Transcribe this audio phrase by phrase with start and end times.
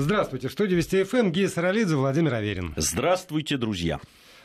[0.00, 0.48] Здравствуйте.
[0.48, 2.72] В студии Вести ФМ Гия Саралидзе, Владимир Аверин.
[2.76, 4.00] Здравствуйте, друзья.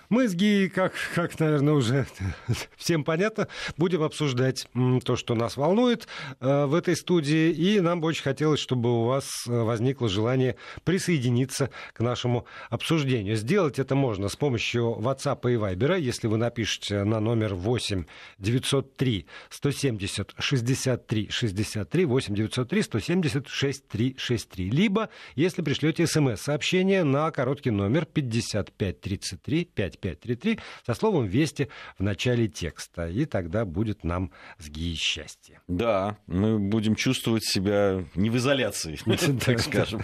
[0.09, 2.05] Мы с Гией, как, как, наверное, уже
[2.77, 3.47] всем понятно,
[3.77, 4.67] будем обсуждать
[5.03, 6.07] то, что нас волнует
[6.39, 7.51] э, в этой студии.
[7.51, 13.35] И нам бы очень хотелось, чтобы у вас э, возникло желание присоединиться к нашему обсуждению.
[13.35, 18.05] Сделать это можно с помощью WhatsApp и Viber, если вы напишете на номер 8
[18.37, 24.69] 903 170 63 63 8 903 170 63 63.
[24.69, 32.47] Либо, если пришлете смс-сообщение на короткий номер 5533 5 5533 со словом «Вести» в начале
[32.47, 33.07] текста.
[33.07, 35.61] И тогда будет нам с Гией счастье.
[35.67, 38.97] Да, мы будем чувствовать себя не в изоляции,
[39.45, 40.01] так скажем.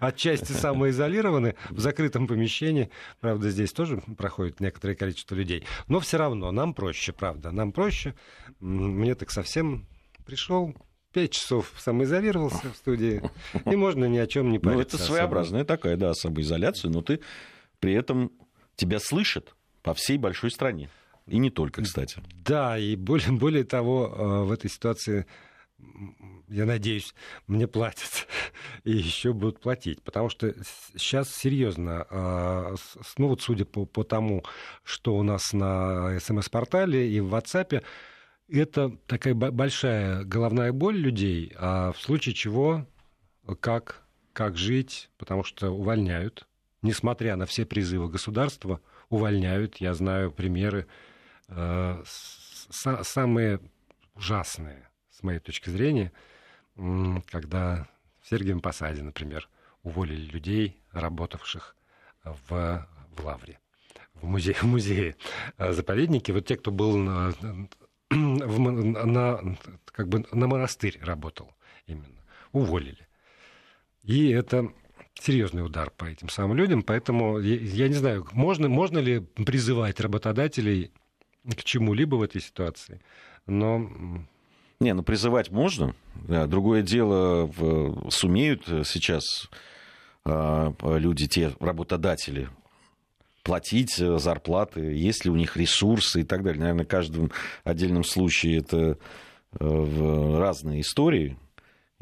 [0.00, 2.90] Отчасти самоизолированы в закрытом помещении.
[3.20, 5.64] Правда, здесь тоже проходит некоторое количество людей.
[5.88, 7.50] Но все равно нам проще, правда.
[7.50, 8.14] Нам проще.
[8.60, 9.86] Мне так совсем
[10.24, 10.74] пришел,
[11.14, 13.22] пять часов самоизолировался в студии,
[13.64, 14.96] и можно ни о чем не париться.
[14.96, 17.20] Ну, это своеобразная такая, да, самоизоляция, но ты
[17.84, 18.32] при этом
[18.76, 20.88] тебя слышат по всей большой стране.
[21.26, 22.22] И не только, кстати.
[22.32, 25.26] Да, и более, более того, э, в этой ситуации,
[26.48, 27.14] я надеюсь,
[27.46, 28.26] мне платят
[28.84, 30.00] и еще будут платить.
[30.00, 30.54] Потому что
[30.96, 32.76] сейчас серьезно, э,
[33.18, 34.44] ну вот судя по, по тому,
[34.82, 37.84] что у нас на СМС-портале и в WhatsApp,
[38.48, 42.86] это такая большая головная боль людей, а в случае чего,
[43.60, 46.46] как, как жить, потому что увольняют,
[46.84, 49.78] несмотря на все призывы государства, увольняют.
[49.78, 50.86] Я знаю примеры
[51.48, 53.60] э, самые
[54.14, 56.12] ужасные, с моей точки зрения,
[56.76, 57.88] когда
[58.20, 59.48] в Сергиевом Посаде, например,
[59.82, 61.74] уволили людей, работавших
[62.22, 63.58] в, в Лавре,
[64.14, 65.16] в музее, в музее
[65.58, 66.30] э, заповедники.
[66.32, 67.32] Вот те, кто был на,
[68.10, 69.56] в, на,
[69.86, 71.50] как бы на монастырь работал
[71.86, 73.08] именно, уволили.
[74.02, 74.70] И это
[75.20, 76.82] серьезный удар по этим самым людям.
[76.82, 80.90] Поэтому я, я не знаю, можно, можно ли призывать работодателей
[81.44, 83.00] к чему-либо в этой ситуации,
[83.46, 83.90] но...
[84.80, 85.94] Не, ну призывать можно.
[86.14, 87.50] Другое дело,
[88.10, 89.48] сумеют сейчас
[90.24, 92.48] а, люди, те работодатели,
[93.44, 96.60] платить зарплаты, есть ли у них ресурсы и так далее.
[96.60, 97.30] Наверное, в каждом
[97.62, 98.98] отдельном случае это
[99.60, 101.36] э, разные истории.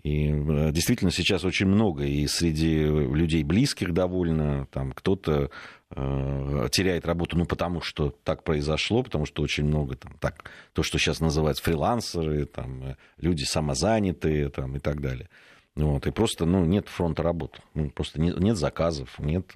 [0.03, 5.51] И э, действительно сейчас очень много, и среди людей близких довольно, там кто-то
[5.91, 10.83] э, теряет работу, ну, потому что так произошло, потому что очень много, там, так, то,
[10.83, 15.29] что сейчас называется фрилансеры, там, э, люди самозанятые, там, и так далее.
[15.75, 19.53] Вот, и просто, ну, нет фронта работы, ну, просто нет, нет заказов, нет...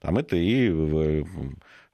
[0.00, 0.68] Там это и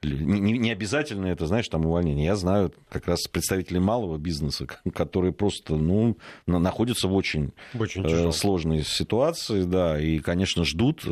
[0.03, 2.25] не, не обязательно это, знаешь, там увольнение.
[2.25, 6.17] Я знаю как раз представителей малого бизнеса, которые просто, ну,
[6.47, 11.05] находятся в очень, очень э, сложной ситуации, да, и, конечно, ждут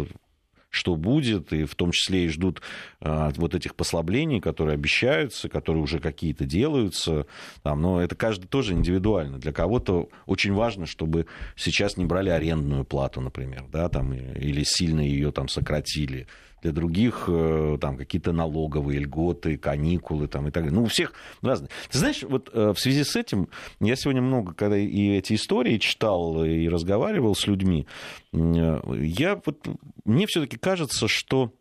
[0.70, 2.62] что будет, и в том числе и ждут
[3.02, 7.26] а, вот этих послаблений, которые обещаются, которые уже какие-то делаются.
[7.64, 9.40] Там, но это каждый тоже индивидуально.
[9.40, 11.26] Для кого-то очень важно, чтобы
[11.56, 16.28] сейчас не брали арендную плату, например, да, там, или сильно ее там сократили
[16.62, 20.78] для других э, там какие-то налоговые льготы, каникулы там, и так далее.
[20.78, 21.70] Ну, у всех разные.
[21.90, 23.50] Ты знаешь, вот э, в связи с этим
[23.80, 27.88] я сегодня много, когда и эти истории читал и разговаривал с людьми,
[28.34, 29.68] э, я вот,
[30.06, 31.54] мне все-таки кажется, что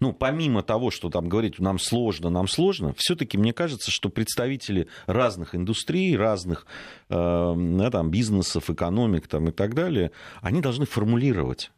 [0.00, 4.88] ну, помимо того, что там говорить, нам сложно, нам сложно, все-таки мне кажется, что представители
[5.06, 6.66] разных индустрий, разных
[7.08, 10.10] э, там, бизнесов, экономик там, и так далее,
[10.42, 11.70] они должны формулировать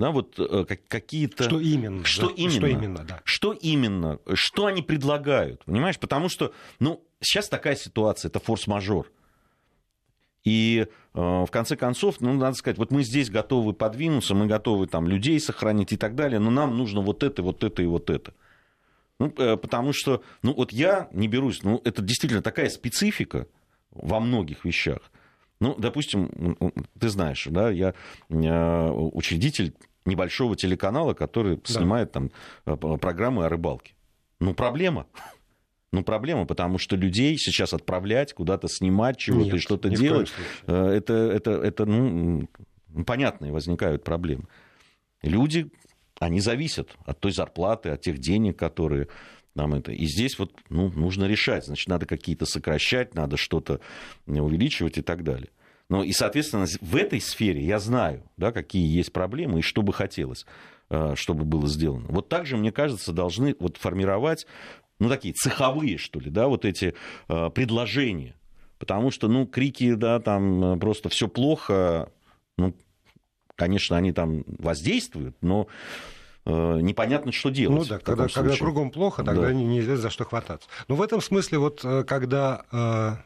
[0.00, 1.44] да, вот э, какие-то...
[1.44, 2.06] Что именно?
[2.06, 2.34] Что да?
[2.34, 2.56] именно?
[2.56, 3.20] Что именно, да.
[3.22, 4.18] Что именно?
[4.32, 5.62] Что они предлагают?
[5.66, 5.98] Понимаешь?
[5.98, 9.12] Потому что, ну, сейчас такая ситуация, это форс-мажор.
[10.42, 14.86] И э, в конце концов, ну, надо сказать, вот мы здесь готовы подвинуться, мы готовы
[14.86, 18.08] там людей сохранить и так далее, но нам нужно вот это, вот это и вот
[18.08, 18.32] это.
[19.18, 23.48] Ну, э, потому что, ну, вот я не берусь, ну, это действительно такая специфика
[23.90, 25.12] во многих вещах.
[25.60, 26.56] Ну, допустим,
[26.98, 27.92] ты знаешь, да, я
[28.30, 29.74] э, учредитель
[30.04, 31.62] небольшого телеканала, который да.
[31.72, 32.30] снимает там
[32.66, 33.94] э, программы о рыбалке.
[34.38, 35.06] Ну, проблема.
[35.92, 40.30] Ну, проблема, потому что людей сейчас отправлять, куда-то снимать чего-то и что-то делать,
[40.68, 42.48] э, это, это, это ну,
[43.04, 44.44] понятные возникают проблемы.
[45.22, 45.68] Люди,
[46.20, 49.08] они зависят от той зарплаты, от тех денег, которые
[49.56, 49.90] нам это.
[49.90, 51.66] И здесь вот ну, нужно решать.
[51.66, 53.80] Значит, надо какие-то сокращать, надо что-то
[54.26, 55.48] увеличивать и так далее.
[55.90, 59.92] Ну и, соответственно, в этой сфере я знаю, да, какие есть проблемы и что бы
[59.92, 60.46] хотелось,
[60.88, 62.06] э, чтобы было сделано.
[62.08, 64.46] Вот также, мне кажется, должны вот формировать,
[65.00, 66.94] ну, такие цеховые, что ли, да, вот эти
[67.28, 68.36] э, предложения.
[68.78, 72.08] Потому что, ну, крики, да, там просто все плохо,
[72.56, 72.72] ну,
[73.56, 75.66] конечно, они там воздействуют, но
[76.46, 77.78] э, непонятно, что делать.
[77.80, 79.52] Ну да, когда, когда кругом плохо, тогда да.
[79.52, 80.68] нельзя за что хвататься.
[80.86, 83.24] Но в этом смысле, вот э, когда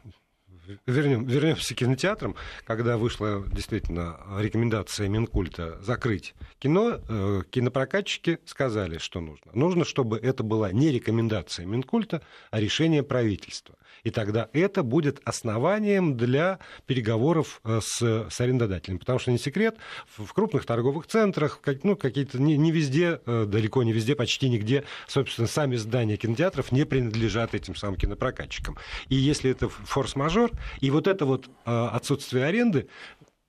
[0.87, 2.35] вернем, вернемся к кинотеатрам,
[2.65, 9.53] когда вышла действительно рекомендация Минкульта закрыть кино, э, кинопрокатчики сказали, что нужно.
[9.55, 13.77] Нужно, чтобы это была не рекомендация Минкульта, а решение правительства.
[14.05, 18.99] И тогда это будет основанием для переговоров э, с, с арендодателем.
[18.99, 23.83] Потому что не секрет, в, крупных торговых центрах, ну, какие-то не, не везде, э, далеко
[23.83, 28.77] не везде, почти нигде, собственно, сами здания кинотеатров не принадлежат этим самым кинопрокатчикам.
[29.09, 30.51] И если это форс-мажор,
[30.81, 32.89] и вот это вот э, отсутствие аренды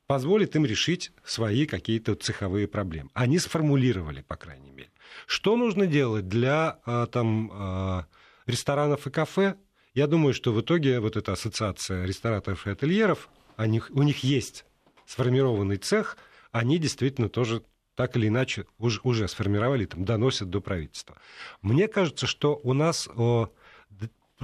[0.08, 3.10] позволит им решить свои какие-то цеховые проблемы.
[3.13, 4.90] Они сформулировали, по крайней мере.
[5.28, 6.80] Что нужно делать для
[7.12, 8.06] там,
[8.46, 9.56] ресторанов и кафе?
[9.95, 14.65] Я думаю, что в итоге вот эта ассоциация рестораторов и ательеров, они, у них есть
[15.06, 16.18] сформированный цех,
[16.51, 17.63] они действительно тоже
[17.95, 21.18] так или иначе уже, уже сформировали, там, доносят до правительства.
[21.62, 23.50] Мне кажется, что у нас о,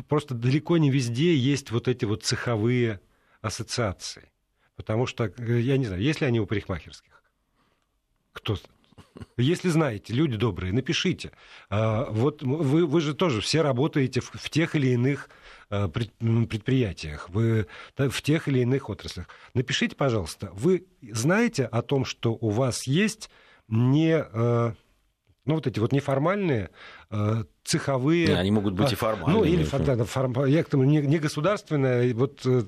[0.08, 3.02] просто далеко не везде есть вот эти вот цеховые
[3.42, 4.32] ассоциации.
[4.78, 7.22] Потому что, э, я не знаю, есть ли они у парикмахерских?
[8.32, 8.58] Кто
[9.38, 11.32] если знаете, люди добрые, напишите.
[11.70, 15.30] А, вот вы, вы же тоже все работаете в, в тех или иных
[15.70, 17.68] а, предприятиях, вы
[17.98, 19.28] в тех или иных отраслях.
[19.54, 23.30] Напишите, пожалуйста, вы знаете о том, что у вас есть
[23.68, 24.74] не а,
[25.46, 26.70] ну, вот эти вот неформальные
[27.64, 28.38] цеховые...
[28.38, 29.38] Они могут быть и формальные.
[29.38, 32.64] Ну, или да, форм, я к тому, не, не государственное, вот э,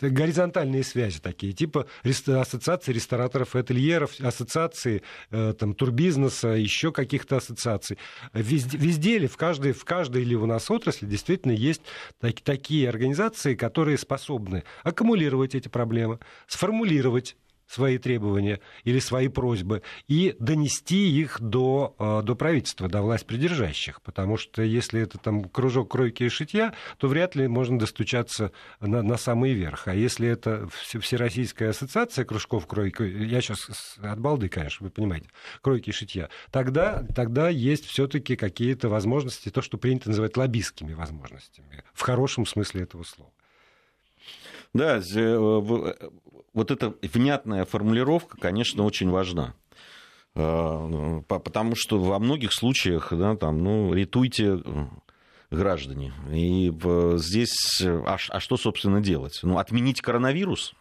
[0.00, 7.98] горизонтальные связи такие, типа ассоциации рестораторов и ательеров, ассоциации э, там, турбизнеса, еще каких-то ассоциаций.
[8.32, 11.82] Везде, везде ли, в каждой, в каждой ли у нас отрасли действительно есть
[12.20, 17.36] так, такие организации, которые способны аккумулировать эти проблемы, сформулировать
[17.70, 24.02] свои требования или свои просьбы и донести их до, э, до правительства, до власть придержащих.
[24.02, 28.50] Потому что если это там кружок кройки и шитья, то вряд ли можно достучаться
[28.80, 29.86] на, на самый верх.
[29.86, 35.28] А если это Всероссийская ассоциация кружков кройки, я сейчас от балды, конечно, вы понимаете,
[35.62, 41.84] кройки и шитья, тогда, тогда есть все-таки какие-то возможности, то, что принято называть лоббистскими возможностями,
[41.94, 43.30] в хорошем смысле этого слова.
[44.72, 45.92] Да, э,
[46.52, 49.54] вот эта внятная формулировка, конечно, очень важна.
[50.34, 54.86] Э, потому что во многих случаях, да, там, ну, ретуйте э,
[55.50, 56.12] граждане.
[56.32, 56.72] И
[57.16, 59.40] здесь, а, а что, собственно, делать?
[59.42, 60.74] Ну, отменить коронавирус?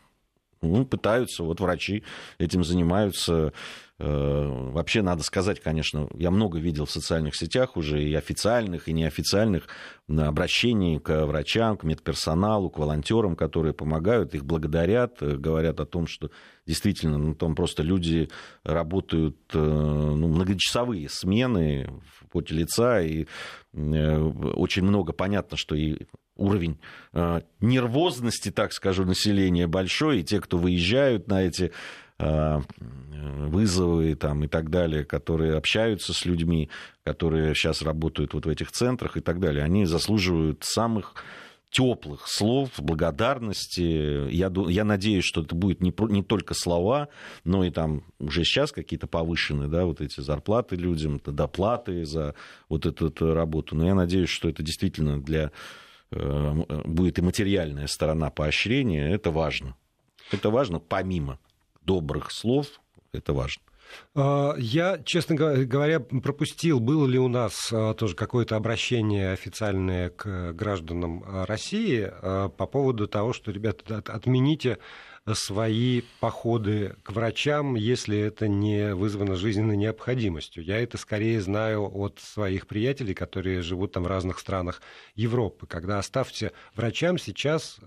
[0.61, 2.03] Ну, пытаются, вот врачи
[2.37, 3.53] этим занимаются.
[4.01, 8.93] Э, вообще, надо сказать, конечно, я много видел в социальных сетях уже и официальных, и
[8.93, 9.67] неофициальных
[10.07, 16.07] обращений к врачам, к медперсоналу, к волонтерам, которые помогают, их благодарят, э, говорят о том,
[16.07, 16.31] что
[16.65, 18.29] действительно, ну, там просто люди
[18.63, 23.27] работают э, ну, многочасовые смены в поте лица, и
[23.73, 26.79] очень много понятно, что и уровень
[27.59, 31.71] нервозности, так скажу, населения большой, и те, кто выезжают на эти
[32.19, 36.69] вызовы там, и так далее, которые общаются с людьми,
[37.03, 41.15] которые сейчас работают вот в этих центрах и так далее, они заслуживают самых
[41.69, 44.29] теплых слов, благодарности.
[44.31, 47.09] Я, я надеюсь, что это будет не, не только слова,
[47.43, 52.33] но и там уже сейчас какие-то повышенные, да, вот эти зарплаты людям, доплаты за
[52.69, 53.75] вот эту, эту работу.
[53.75, 55.51] Но я надеюсь, что это действительно для
[56.11, 59.07] э, будет и материальная сторона поощрения.
[59.07, 59.75] Это важно.
[60.31, 61.37] Это важно помимо
[61.89, 62.67] добрых слов,
[63.13, 63.63] это важно.
[64.13, 70.53] А, я, честно говоря, пропустил, было ли у нас а, тоже какое-то обращение официальное к
[70.53, 74.77] гражданам а, России по поводу того, что, ребята, отмените
[75.33, 80.63] свои походы к врачам, если это не вызвано жизненной необходимостью.
[80.63, 84.81] Я это скорее знаю от своих приятелей, которые живут там в разных странах
[85.15, 85.67] Европы.
[85.67, 87.79] Когда оставьте врачам сейчас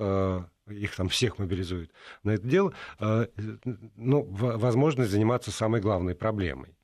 [0.69, 1.91] их там всех мобилизуют
[2.23, 3.27] на это дело, э,
[3.97, 6.77] ну, возможность заниматься самой главной проблемой.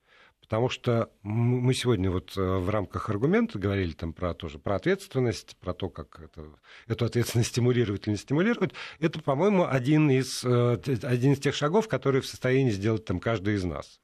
[0.48, 5.58] Потому что мы сегодня вот э, в рамках аргумента говорили там про, тоже, про ответственность,
[5.58, 6.46] про то, как это,
[6.86, 8.72] эту ответственность стимулировать или не стимулировать.
[8.98, 13.56] Это, по-моему, один из, э, один из тех шагов, которые в состоянии сделать там каждый
[13.56, 14.00] из нас.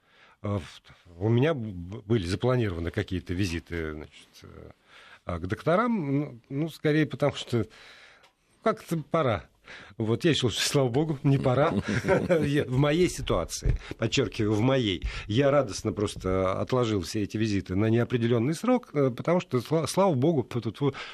[1.16, 4.28] У меня были запланированы какие-то визиты значит,
[5.24, 7.66] к докторам, ну, ну, скорее потому что
[8.62, 9.48] как-то пора
[9.96, 11.72] Вот я решил, что, слава богу, не пора.
[12.04, 18.54] В моей ситуации, подчеркиваю, в моей, я радостно просто отложил все эти визиты на неопределенный
[18.54, 20.48] срок, э, потому что, слава богу,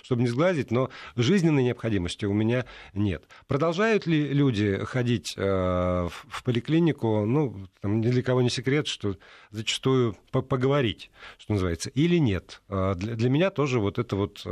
[0.03, 2.65] чтобы не сглазить, но жизненной необходимости у меня
[2.95, 3.25] нет.
[3.47, 7.25] Продолжают ли люди ходить э, в поликлинику?
[7.27, 9.17] Ну, там, ни для кого не секрет, что
[9.51, 12.63] зачастую поговорить, что называется, или нет.
[12.69, 14.43] Э, для меня тоже вот эта вот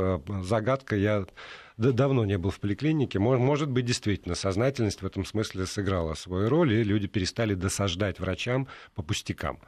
[0.43, 1.25] загадка, я
[1.79, 3.19] давно не был в поликлинике.
[3.19, 8.67] Может быть, действительно, сознательность в этом смысле сыграла свою роль, и люди перестали досаждать врачам
[8.95, 9.59] по пустякам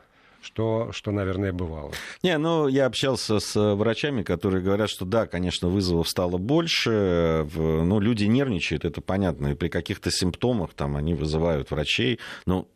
[0.43, 1.91] что, что, наверное, бывало.
[2.23, 7.99] Не, ну, я общался с врачами, которые говорят, что да, конечно, вызовов стало больше, ну,
[7.99, 12.67] люди нервничают, это понятно, и при каких-то симптомах там они вызывают врачей, но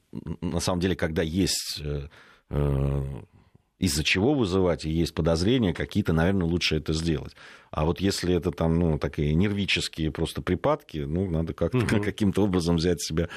[0.42, 2.08] на самом деле, когда есть э,
[2.52, 3.04] э,
[3.78, 7.36] из-за чего вызывать, и есть подозрения какие-то, наверное, лучше это сделать.
[7.72, 11.88] А вот если это там, ну, такие нервические просто припадки, ну, надо как-то угу.
[12.04, 13.28] каким-то образом взять себя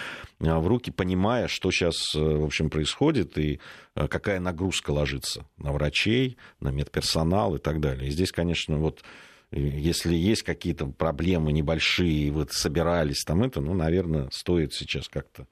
[0.41, 3.59] а, в руки, понимая, что сейчас, э, в общем, происходит и
[3.97, 8.09] э, какая нагрузка ложится на врачей, на медперсонал и так далее.
[8.09, 9.03] И здесь, конечно, вот
[9.51, 15.45] если есть какие-то проблемы небольшие, вы собирались там это, ну, наверное, стоит сейчас как-то Э,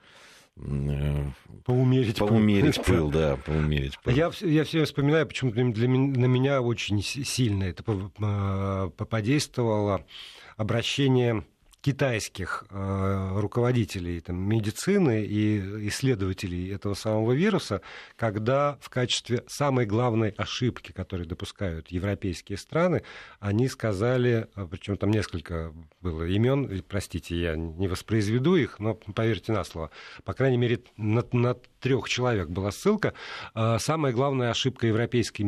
[0.56, 3.10] поумерить, поумерить пыл.
[3.10, 4.14] да, поумерить пыл.
[4.14, 7.84] Я, я все вспоминаю, почему-то для, на меня очень сильно это
[8.18, 10.04] э, подействовало
[10.56, 11.44] обращение
[11.87, 17.81] китайских э, руководителей там, медицины и исследователей этого самого вируса,
[18.16, 23.05] когда в качестве самой главной ошибки, которую допускают европейские страны,
[23.38, 29.52] они сказали, а, причем там несколько было имен, простите, я не воспроизведу их, но поверьте
[29.52, 29.93] на слово,
[30.25, 33.14] по крайней мере, на, на трех человек была ссылка.
[33.55, 35.47] Э, самая главная ошибка европейских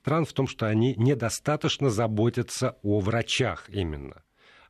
[0.00, 4.24] стран в том, что они недостаточно заботятся о врачах именно.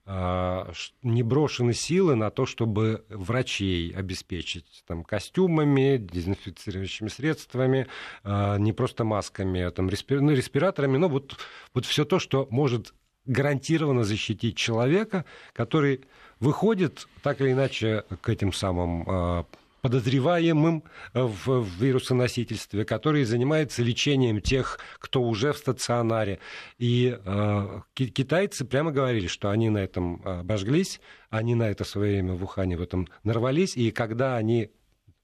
[0.06, 0.70] А,
[1.02, 7.86] не брошены силы на то, чтобы врачей обеспечить там, костюмами, дезинфицирующими средствами,
[8.22, 11.38] а, не просто масками, а там, ну, респираторами, но вот,
[11.72, 12.92] вот все то, что может
[13.24, 16.02] гарантированно защитить человека, который
[16.38, 19.46] выходит так или иначе к этим самым
[19.84, 26.38] подозреваемым э, в вирусоносительстве, который занимается лечением тех, кто уже в стационаре.
[26.78, 31.88] И э, китайцы прямо говорили, что они на этом э, обожглись, они на это в
[31.88, 34.70] свое время в Ухане в этом нарвались, и когда они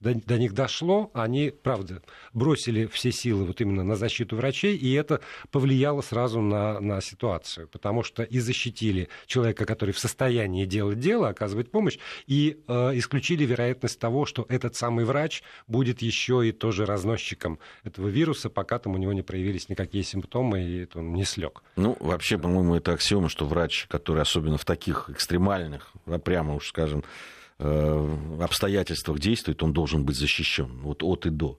[0.00, 2.02] до, до них дошло, они, правда,
[2.32, 7.68] бросили все силы вот именно на защиту врачей, и это повлияло сразу на, на ситуацию,
[7.68, 13.44] потому что и защитили человека, который в состоянии делать дело, оказывать помощь, и э, исключили
[13.44, 18.94] вероятность того, что этот самый врач будет еще и тоже разносчиком этого вируса, пока там
[18.94, 21.62] у него не проявились никакие симптомы, и он не слег.
[21.76, 25.92] Ну, вообще, по-моему, это аксиома, что врач, который особенно в таких экстремальных,
[26.24, 27.04] прямо уж скажем,
[27.60, 31.58] обстоятельствах действует, он должен быть защищен вот от и до.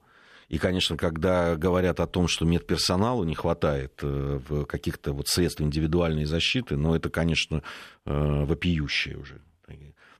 [0.49, 6.25] И, конечно, когда говорят о том, что медперсоналу не хватает э, каких-то вот средств индивидуальной
[6.25, 7.63] защиты, но ну, это, конечно,
[8.05, 9.41] э, вопиющее уже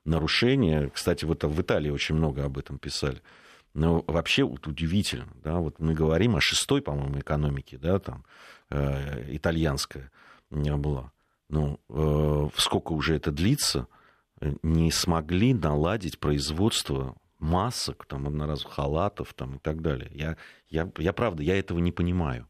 [0.04, 0.90] нарушение.
[0.90, 3.20] Кстати, вот в Италии очень много об этом писали.
[3.74, 8.24] Но вообще вот удивительно, да, вот мы говорим о шестой, по-моему, экономике, да, там,
[8.70, 10.10] э, итальянская
[10.50, 11.12] была.
[11.48, 13.86] Ну, э, сколько уже это длится–
[14.62, 20.10] не смогли наладить производство масок, там, одноразовых халатов там, и так далее.
[20.14, 20.36] Я,
[20.68, 22.48] я, я правда, я этого не понимаю.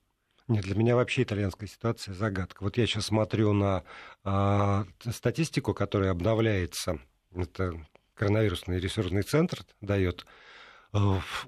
[0.48, 2.62] Нет, для меня вообще итальянская ситуация загадка.
[2.62, 3.84] Вот я сейчас смотрю на
[4.24, 6.98] э, статистику, которая обновляется.
[7.34, 7.74] Это
[8.14, 10.26] коронавирусный ресурсный центр дает
[10.92, 10.98] э,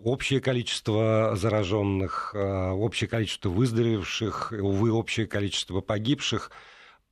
[0.03, 6.51] общее количество зараженных, э, общее количество выздоровевших, увы, общее количество погибших–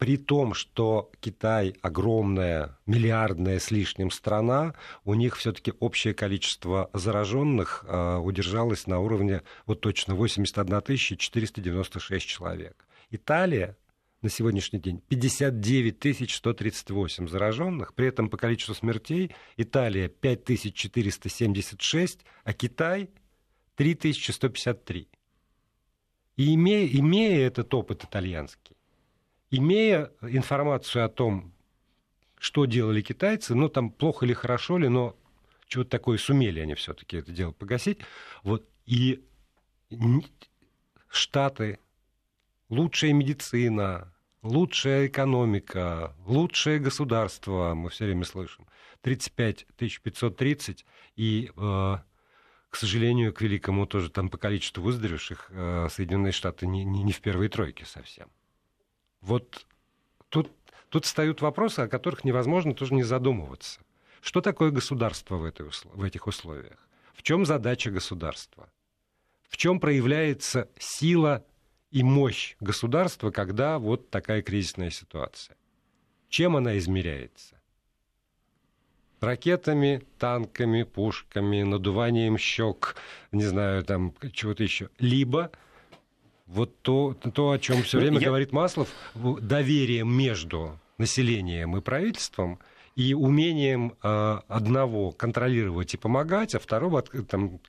[0.03, 7.85] при том, что Китай огромная, миллиардная с лишним страна, у них все-таки общее количество зараженных
[7.87, 12.85] э, удержалось на уровне вот точно 81 496 человек.
[13.13, 13.77] Италия
[14.23, 23.09] на сегодняшний день 59 138 зараженных, при этом по количеству смертей Италия 5476, а Китай
[23.77, 25.09] 3153.
[26.39, 28.75] И имея, имея этот опыт итальянский,
[29.53, 31.53] имея информацию о том,
[32.39, 35.15] что делали китайцы, ну, там плохо или хорошо ли, но
[35.69, 38.01] чего-то такое сумели они все-таки это дело погасить.
[38.43, 39.23] Вот, и
[41.09, 41.79] Штаты,
[42.71, 48.67] лучшая медицина, лучшая экономика, лучшее государство, мы все время слышим,
[49.03, 51.97] 35 530, и, э,
[52.71, 57.13] к сожалению, к великому тоже там по количеству выздоровевших э, Соединенные Штаты не, не, не
[57.13, 58.31] в первой тройке совсем.
[59.23, 59.67] Вот
[60.29, 60.51] тут
[60.93, 63.81] Тут встают вопросы, о которых невозможно тоже не задумываться.
[64.21, 66.77] Что такое государство в, этой, в этих условиях?
[67.15, 68.71] В чем задача государства?
[69.49, 71.47] В чем проявляется сила
[71.91, 75.57] и мощь государства, когда вот такая кризисная ситуация?
[76.29, 77.59] Чем она измеряется?
[79.21, 82.97] Ракетами, танками, пушками, надуванием щек,
[83.31, 84.91] не знаю, там чего-то еще.
[84.99, 85.53] Либо
[86.53, 88.29] вот то, то о чем все ну, время Я...
[88.29, 92.59] говорит Маслов, доверие между населением и правительством
[92.97, 97.61] и умением э, одного контролировать и помогать, а второго там,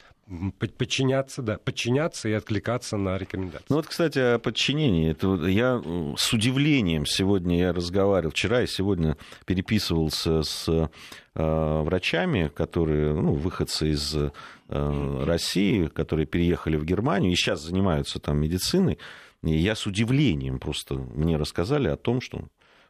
[0.78, 3.66] подчиняться, да, подчиняться и откликаться на рекомендации.
[3.70, 5.12] Ну вот, кстати, о подчинении.
[5.12, 5.82] Это я
[6.18, 10.88] с удивлением сегодня я разговаривал, вчера и сегодня переписывался с э,
[11.36, 14.32] врачами, которые, ну, выходцы из э,
[14.70, 18.98] России, которые переехали в Германию и сейчас занимаются там медициной.
[19.44, 22.48] И я с удивлением просто мне рассказали о том, что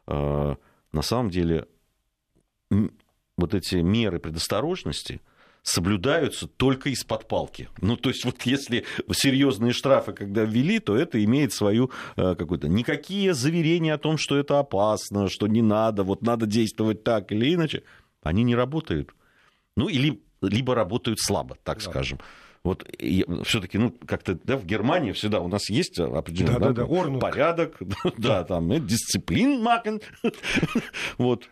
[0.07, 0.55] э,
[0.91, 1.65] на самом деле
[3.37, 5.21] вот эти меры предосторожности
[5.63, 7.69] соблюдаются только из-под палки.
[7.81, 12.67] Ну, то есть, вот если серьезные штрафы, когда ввели, то это имеет свою э, какую-то...
[12.67, 17.53] Никакие заверения о том, что это опасно, что не надо, вот надо действовать так или
[17.53, 17.83] иначе,
[18.21, 19.15] они не работают.
[19.77, 21.89] Ну, или либо работают слабо, так да.
[21.89, 22.19] скажем.
[22.63, 22.87] Вот
[23.43, 27.77] все-таки, ну, как-то да, в Германии всегда у нас есть определенный да, да, да, порядок,
[28.17, 30.01] да, там, э, дисциплин макен.
[31.17, 31.49] вот.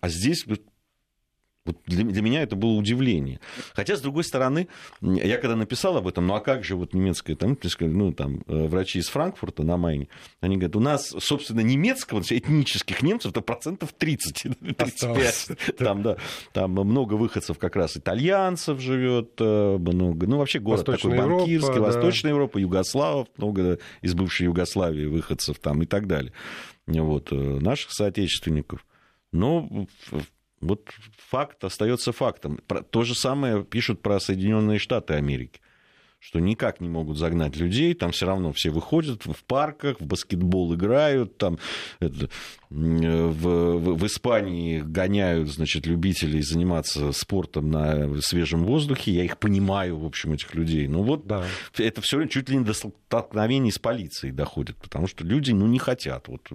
[0.00, 0.60] А здесь вот
[1.86, 3.38] для, для меня это было удивление.
[3.74, 4.66] Хотя, с другой стороны,
[5.00, 8.66] я когда написал об этом, ну а как же вот немецкая, там, ну, там э,
[8.66, 10.08] врачи из Франкфурта на Майне,
[10.40, 15.48] они говорят, у нас, собственно, немецкого, этнических немцев, это процентов 30, 35.
[15.78, 16.16] Там, да,
[16.52, 21.74] там много выходцев как раз итальянцев живет, э, много, ну вообще город Восточная такой банкирский,
[21.74, 22.34] Европа, Восточная да.
[22.34, 26.32] Европа, Югославов, много из бывшей Югославии выходцев там и так далее.
[26.86, 28.84] Вот, э, наших соотечественников.
[29.32, 29.86] Но
[30.60, 30.88] вот
[31.28, 32.60] факт остается фактом.
[32.90, 35.60] То же самое пишут про Соединенные Штаты Америки
[36.22, 40.72] что никак не могут загнать людей, там все равно все выходят в парках, в баскетбол
[40.76, 41.58] играют, там
[41.98, 42.28] это,
[42.70, 49.98] в, в, в Испании гоняют, значит, любителей заниматься спортом на свежем воздухе, я их понимаю,
[49.98, 51.44] в общем, этих людей, но вот да.
[51.76, 55.80] это все чуть ли не до столкновений с полицией доходит, потому что люди, ну, не
[55.80, 56.48] хотят, вот,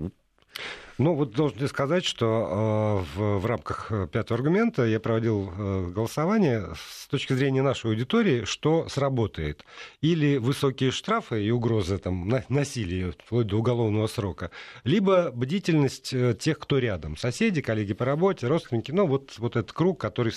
[0.97, 5.91] ну, вот должен сказать, что э, в, в рамках э, пятого аргумента я проводил э,
[5.91, 9.63] голосование с точки зрения нашей аудитории, что сработает.
[10.01, 14.49] Или высокие штрафы и угрозы там, на, насилия вплоть до уголовного срока,
[14.83, 17.15] либо бдительность э, тех, кто рядом.
[17.15, 20.33] Соседи, коллеги по работе, родственники, ну, вот, вот этот круг, который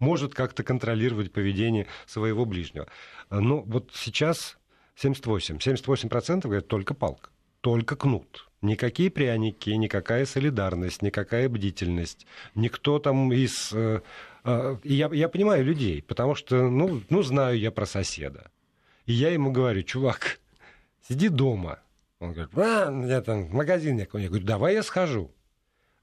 [0.00, 2.88] может как-то контролировать поведение своего ближнего.
[3.30, 4.58] Но вот сейчас
[4.96, 7.30] 78, 78% говорят только палка,
[7.62, 12.26] только кнут Никакие пряники, никакая солидарность, никакая бдительность.
[12.54, 13.70] Никто там из...
[13.74, 14.00] Э,
[14.42, 18.50] э, я, я понимаю людей, потому что, ну, ну, знаю я про соседа.
[19.04, 20.40] И я ему говорю, чувак,
[21.06, 21.80] сиди дома.
[22.20, 24.18] Он говорит, а, я там магазин некий.
[24.18, 25.30] Я говорю, давай я схожу.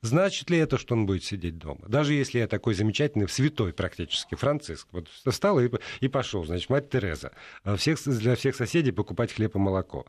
[0.03, 1.81] Значит ли это, что он будет сидеть дома?
[1.87, 4.87] Даже если я такой замечательный, святой практически, Франциск.
[4.91, 7.31] Вот встал и, и пошел, значит, мать Тереза.
[7.77, 10.05] Всех, для всех соседей покупать хлеб и молоко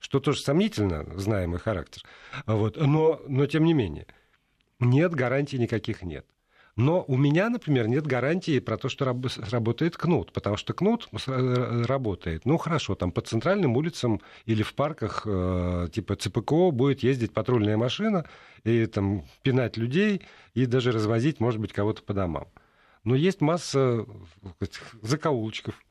[0.00, 2.02] что тоже сомнительно, зная мой характер.
[2.46, 2.76] Вот.
[2.76, 4.06] Но, но тем не менее,
[4.78, 6.26] нет гарантий никаких нет.
[6.76, 12.44] Но у меня, например, нет гарантии про то, что работает кнут, потому что кнут работает.
[12.44, 17.78] Ну, хорошо, там по центральным улицам или в парках э, типа ЦПКО будет ездить патрульная
[17.78, 18.26] машина
[18.64, 20.20] и там пинать людей
[20.52, 22.46] и даже развозить, может быть, кого-то по домам.
[23.04, 24.04] Но есть масса
[25.00, 25.82] закоулочков,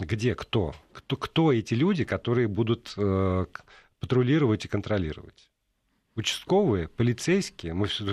[0.00, 0.74] где кто?
[0.92, 3.46] Кто, кто эти люди, которые будут э,
[4.00, 5.50] патрулировать и контролировать?
[6.16, 7.74] Участковые, полицейские.
[7.74, 8.04] Мы все,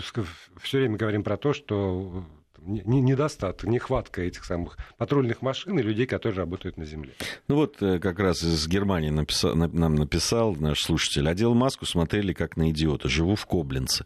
[0.61, 2.25] все время говорим про то, что
[2.67, 7.13] недостаток, нехватка этих самых патрульных машин и людей, которые работают на земле.
[7.47, 11.27] Ну вот э, как раз из Германии написал, нам написал наш слушатель.
[11.27, 13.09] Одел маску, смотрели как на идиота.
[13.09, 14.05] Живу в Коблинце.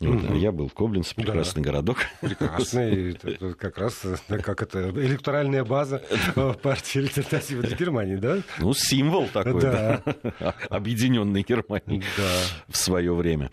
[0.00, 0.34] Вот, угу.
[0.34, 1.70] Я был в Коблинце, прекрасный да.
[1.70, 1.98] городок.
[2.20, 3.14] Прекрасный,
[3.54, 6.02] как раз как это электоральная база
[6.62, 8.38] партии альтернативы для Германии, да?
[8.58, 10.02] Ну, символ такой, да.
[10.68, 12.02] Объединенной Германии
[12.68, 13.50] в свое время.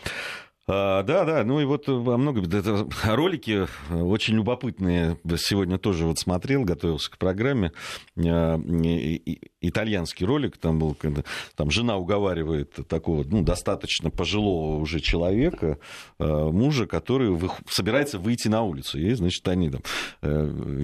[0.74, 5.18] А, да, да, ну и вот во многом это ролики очень любопытные.
[5.38, 7.74] Сегодня тоже вот смотрел, готовился к программе.
[8.18, 8.58] А,
[9.60, 11.24] итальянский ролик там был, когда
[11.56, 15.78] там жена уговаривает такого, ну, достаточно пожилого уже человека,
[16.20, 17.38] а, мужа, который
[17.70, 18.98] собирается выйти на улицу.
[18.98, 19.82] И, значит, они там...
[20.22, 20.80] Э,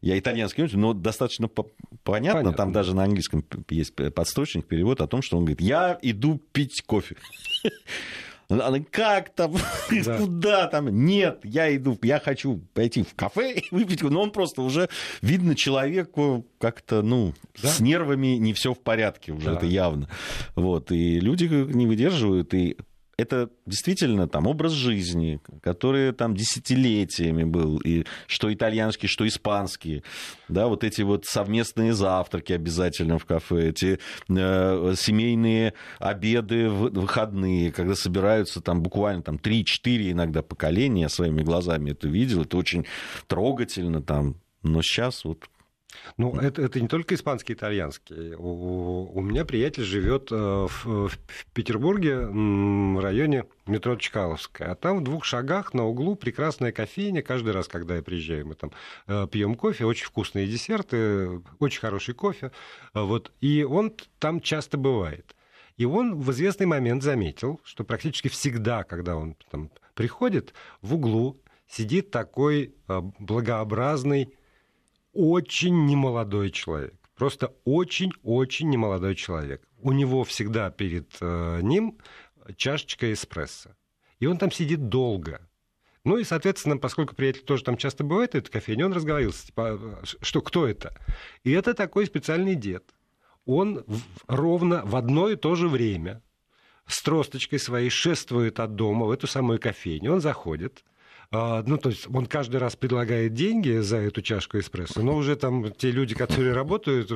[0.00, 1.72] я итальянский, но достаточно понятно,
[2.04, 6.40] понятно, там даже на английском есть подстрочник, перевод о том, что он говорит, я иду
[6.52, 7.16] пить кофе.
[8.60, 9.54] Она как там,
[10.04, 10.18] да.
[10.18, 10.88] куда там?
[11.04, 14.02] Нет, я иду, я хочу пойти в кафе и выпить.
[14.02, 14.88] Но он просто уже,
[15.22, 17.68] видно, человеку как-то, ну, да?
[17.68, 19.56] с нервами не все в порядке уже, да.
[19.56, 20.08] это явно.
[20.54, 22.76] Вот, и люди не выдерживают, и
[23.16, 30.02] это действительно там образ жизни, который там десятилетиями был, и что итальянский, что испанский,
[30.48, 33.98] да, вот эти вот совместные завтраки обязательно в кафе, эти
[34.28, 41.42] э, семейные обеды в выходные, когда собираются там буквально там 3-4 иногда поколения, я своими
[41.42, 42.86] глазами это видел, это очень
[43.26, 45.44] трогательно там, но сейчас вот
[46.16, 48.34] ну, это, это не только испанский, итальянский.
[48.34, 51.18] У, у меня приятель живет э, в, в
[51.52, 54.72] Петербурге, в районе метро Чкаловская.
[54.72, 57.22] А там в двух шагах на углу прекрасная кофейня.
[57.22, 58.72] Каждый раз, когда я приезжаю, мы там
[59.06, 62.52] э, пьем кофе, очень вкусные десерты, очень хороший кофе.
[62.92, 63.32] Вот.
[63.40, 65.34] И он там часто бывает.
[65.76, 71.40] И он в известный момент заметил, что практически всегда, когда он там приходит, в углу
[71.66, 74.34] сидит такой э, благообразный
[75.14, 76.94] очень немолодой человек.
[77.16, 79.62] Просто очень-очень немолодой человек.
[79.78, 81.98] У него всегда перед э, ним
[82.56, 83.70] чашечка эспрессо.
[84.18, 85.48] И он там сидит долго.
[86.04, 89.62] Ну и, соответственно, поскольку приятель тоже там часто бывает, в этой кофейне, он разговаривался, типа,
[89.72, 90.94] «А, что, кто это?
[91.44, 92.84] И это такой специальный дед.
[93.46, 96.22] Он в, ровно в одно и то же время
[96.86, 100.12] с тросточкой своей шествует от дома в эту самую кофейню.
[100.12, 100.93] Он заходит, а,
[101.66, 105.72] ну, то есть он каждый раз предлагает деньги за эту чашку эспрессо, но уже там
[105.72, 107.10] те люди, которые работают,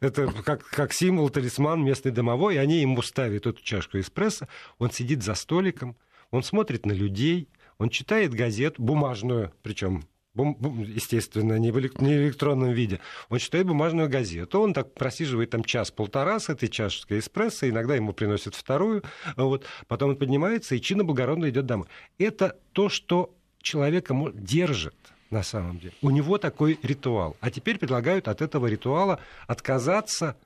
[0.00, 4.46] это как, как символ, талисман местный домовой, они ему ставят эту чашку эспрессо,
[4.78, 5.96] он сидит за столиком,
[6.30, 13.38] он смотрит на людей, он читает газету, бумажную, причем естественно, не в электронном виде, он
[13.38, 18.54] читает бумажную газету, он так просиживает там час-полтора с этой чашечкой эспрессо, иногда ему приносят
[18.54, 19.02] вторую,
[19.36, 21.88] вот, потом он поднимается и чинно-благородно идет домой.
[22.18, 24.96] Это то, что человека держит
[25.30, 25.94] на самом деле.
[26.02, 27.36] У него такой ритуал.
[27.40, 30.36] А теперь предлагают от этого ритуала отказаться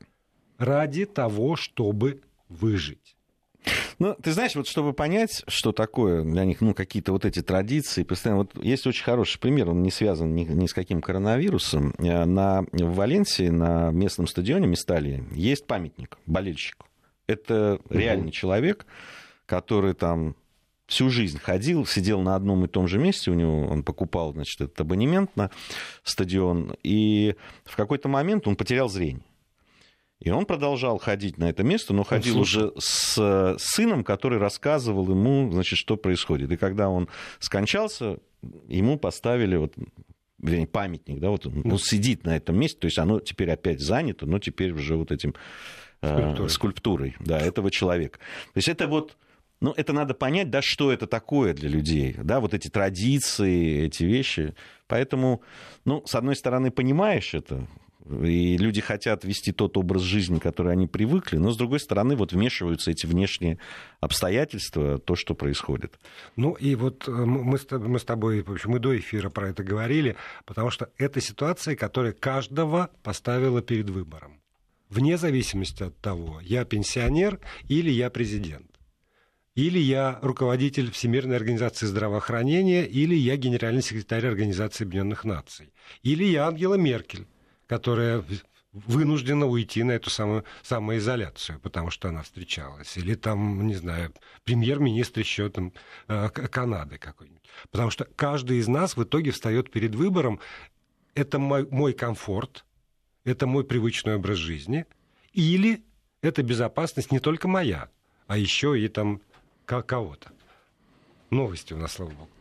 [0.59, 3.17] ради того, чтобы выжить.
[3.99, 8.03] Ну, ты знаешь, вот чтобы понять, что такое для них, ну, какие-то вот эти традиции,
[8.03, 11.95] постоянно, вот есть очень хороший пример, он не связан ни, ни с каким коронавирусом.
[11.99, 16.87] Э, на, в Валенсии, на местном стадионе Месталии, есть памятник болельщику.
[17.27, 17.99] Это угу.
[17.99, 18.87] реальный человек,
[19.47, 20.37] который там
[20.87, 24.61] всю жизнь ходил, сидел на одном и том же месте, у него он покупал, значит,
[24.61, 25.51] этот абонемент на
[26.03, 29.25] стадион, и в какой-то момент он потерял зрение.
[30.25, 35.51] И он продолжал ходить на это место, но ходил уже с сыном, который рассказывал ему,
[35.53, 36.51] значит, что происходит.
[36.51, 37.09] И когда он
[37.41, 38.19] скончался,
[38.67, 39.75] ему поставили вот
[40.39, 43.81] вернее, памятник, да, вот он ну, сидит на этом месте, то есть оно теперь опять
[43.81, 45.35] занято, но теперь уже вот этим
[46.03, 48.19] э, скульптурой, скульптурой да, этого человека.
[48.19, 49.17] То есть это вот,
[49.61, 54.05] ну, это надо понять, да, что это такое для людей, да, вот эти традиции, эти
[54.05, 54.55] вещи.
[54.87, 55.41] Поэтому,
[55.87, 57.67] ну, с одной стороны, понимаешь это,
[58.05, 62.33] и люди хотят вести тот образ жизни, который они привыкли, но, с другой стороны, вот
[62.33, 63.59] вмешиваются эти внешние
[64.01, 65.99] обстоятельства, то, что происходит.
[66.37, 69.49] Ну, и вот э, мы с, мы с тобой, в общем, мы до эфира про
[69.49, 74.41] это говорили, потому что это ситуация, которая каждого поставила перед выбором.
[74.91, 78.71] Вне зависимости от того, я пенсионер или я президент.
[79.55, 85.73] Или я руководитель Всемирной организации здравоохранения, или я генеральный секретарь Организации Объединенных Наций.
[86.03, 87.27] Или я Ангела Меркель
[87.67, 88.25] которая
[88.75, 92.97] вынуждена уйти на эту самую самоизоляцию, потому что она встречалась.
[92.97, 95.73] Или там, не знаю, премьер-министр еще там
[96.09, 97.43] э, Канады какой-нибудь.
[97.71, 100.41] Потому что каждый из нас в итоге встает перед выбором.
[101.15, 102.65] Это мой, мой комфорт,
[103.25, 104.87] это мой привычный образ жизни,
[105.33, 105.85] или
[106.21, 107.89] это безопасность не только моя,
[108.27, 109.21] а еще и там
[109.67, 110.33] кого-то.
[111.31, 112.34] Новости у нас, слава богу.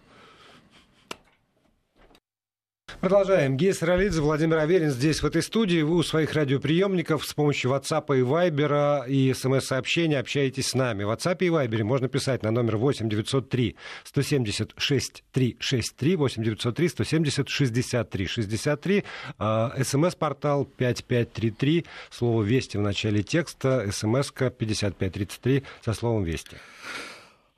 [3.04, 3.58] Продолжаем.
[3.58, 5.82] Гея Саралидзе, Владимир Аверин здесь, в этой студии.
[5.82, 11.04] Вы у своих радиоприемников с помощью WhatsApp и Viber и смс-сообщения общаетесь с нами.
[11.04, 17.50] В WhatsApp и Viber можно писать на номер 8 903 176 363 8 903 170
[17.50, 19.04] 63 63.
[19.84, 21.86] СМС-портал 5533.
[22.10, 23.86] Слово «Вести» в начале текста.
[23.92, 26.56] СМС-ка 5533 со словом «Вести».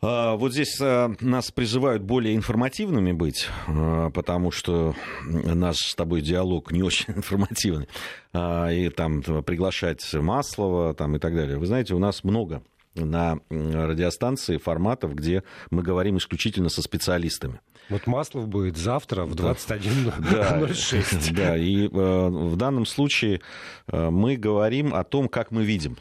[0.08, 6.22] А, вот здесь а, нас призывают более информативными быть, а, потому что наш с тобой
[6.22, 7.88] диалог не очень информативный.
[8.34, 11.58] И там приглашать Маслова там, и так далее.
[11.58, 12.62] Вы знаете, у нас много
[12.94, 17.62] на радиостанции форматов, где мы говорим исключительно со специалистами.
[17.90, 21.34] Вот Маслов будет завтра в 21.06.
[21.34, 23.42] Да, да, и в данном случае
[23.88, 25.98] мы говорим о том, как мы видим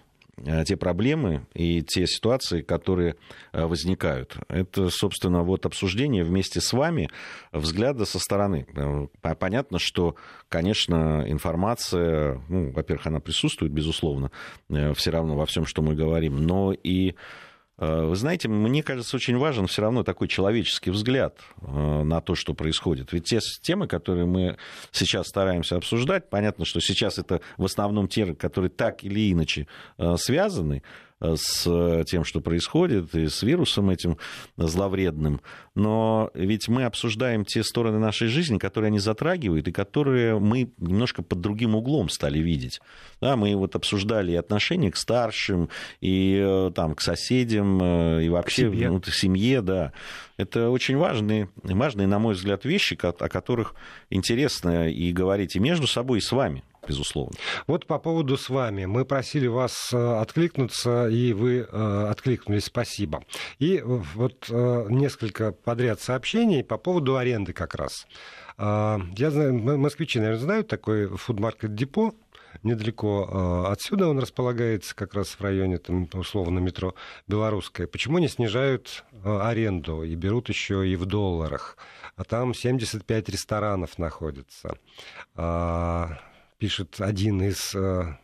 [0.67, 3.17] те проблемы и те ситуации, которые
[3.53, 4.37] возникают.
[4.49, 7.09] Это, собственно, вот обсуждение вместе с вами
[7.53, 8.67] взгляда со стороны.
[9.39, 10.17] Понятно, что,
[10.49, 14.31] конечно, информация, ну, во-первых, она присутствует, безусловно,
[14.95, 17.17] все равно во всем, что мы говорим, но и Э,
[17.79, 22.55] вы знаете, мне кажется, очень важен все равно такой человеческий взгляд э, на то, что
[22.55, 23.13] происходит.
[23.13, 24.57] Ведь те темы, которые мы
[24.93, 29.67] сейчас стараемся обсуждать, понятно, что сейчас это в основном те, которые так или иначе
[29.99, 30.83] э, связаны,
[31.21, 34.19] с тем, что происходит, и с вирусом этим
[34.57, 35.41] зловредным.
[35.75, 41.23] Но ведь мы обсуждаем те стороны нашей жизни, которые они затрагивают, и которые мы немножко
[41.23, 42.81] под другим углом стали видеть.
[43.21, 45.69] Да, мы вот обсуждали и отношения к старшим,
[46.01, 48.91] и э, там, к соседям, э, и вообще к семье.
[48.91, 49.93] Ну, к семье, да.
[50.37, 53.75] Это очень важные, важные, на мой взгляд, вещи, о которых
[54.11, 57.37] интересно и говорить и между собой, и с вами безусловно.
[57.67, 58.85] Вот по поводу с вами.
[58.85, 62.67] Мы просили вас э, откликнуться, и вы э, откликнулись.
[62.67, 63.25] Спасибо.
[63.59, 68.07] И вот э, несколько подряд сообщений по поводу аренды как раз.
[68.57, 72.15] Я знаю, москвичи, наверное, знают такой фудмаркет Депо,
[72.63, 76.95] недалеко отсюда он располагается, как раз в районе, там, условно, метро
[77.27, 77.89] Белорусская.
[77.89, 81.77] Почему не снижают аренду и берут еще и в долларах?
[82.15, 84.79] А там 75 ресторанов находится
[86.59, 88.17] пишет один из э,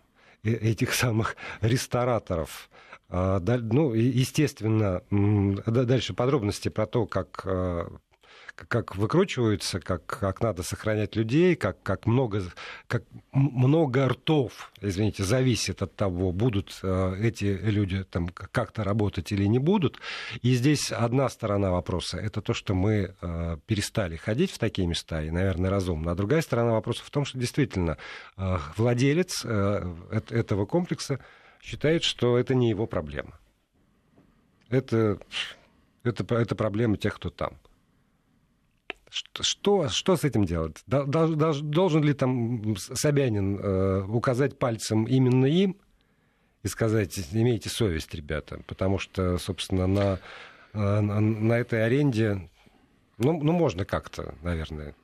[0.42, 2.70] э, этих самых рестораторов.
[3.08, 5.02] А, ну, естественно,
[5.66, 7.88] дальше подробности про то, как э,
[8.54, 12.42] как выкручиваются, как, как надо сохранять людей, как, как, много,
[12.86, 19.44] как много ртов, извините, зависит от того, будут э, эти люди там как-то работать или
[19.44, 19.98] не будут.
[20.42, 25.22] И здесь одна сторона вопроса– это то, что мы э, перестали ходить в такие места,
[25.22, 26.12] и, наверное, разумно.
[26.12, 27.96] А другая сторона вопроса в том, что действительно
[28.36, 31.20] э, владелец этого комплекса
[31.60, 33.38] считает, что это не его проблема.
[34.68, 35.18] Это,
[36.04, 37.58] это, это проблема тех, кто там.
[39.10, 40.82] Что, что с этим делать?
[40.86, 45.76] Должен ли там Собянин э, указать пальцем именно им
[46.62, 50.18] и сказать, имейте совесть, ребята, потому что, собственно, на,
[50.74, 52.48] э, на, на этой аренде,
[53.18, 54.94] ну, ну, можно как-то, наверное,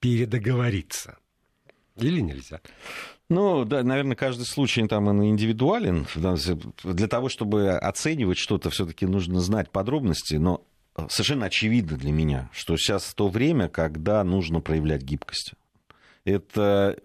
[0.00, 1.16] передоговориться.
[1.96, 2.60] Или нельзя?
[3.30, 6.06] Ну, да, наверное, каждый случай там он индивидуален.
[6.84, 10.62] Для того, чтобы оценивать что-то, все-таки нужно знать подробности, но
[11.08, 15.52] совершенно очевидно для меня, что сейчас то время, когда нужно проявлять гибкость.
[16.24, 16.96] Это,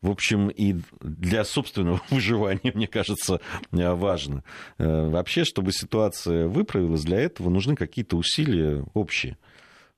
[0.00, 4.42] в общем, и для собственного выживания, мне кажется, важно.
[4.78, 9.36] Э, вообще, чтобы ситуация выправилась, для этого нужны какие-то усилия общие.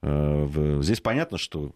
[0.03, 1.73] Э, здесь понятно, что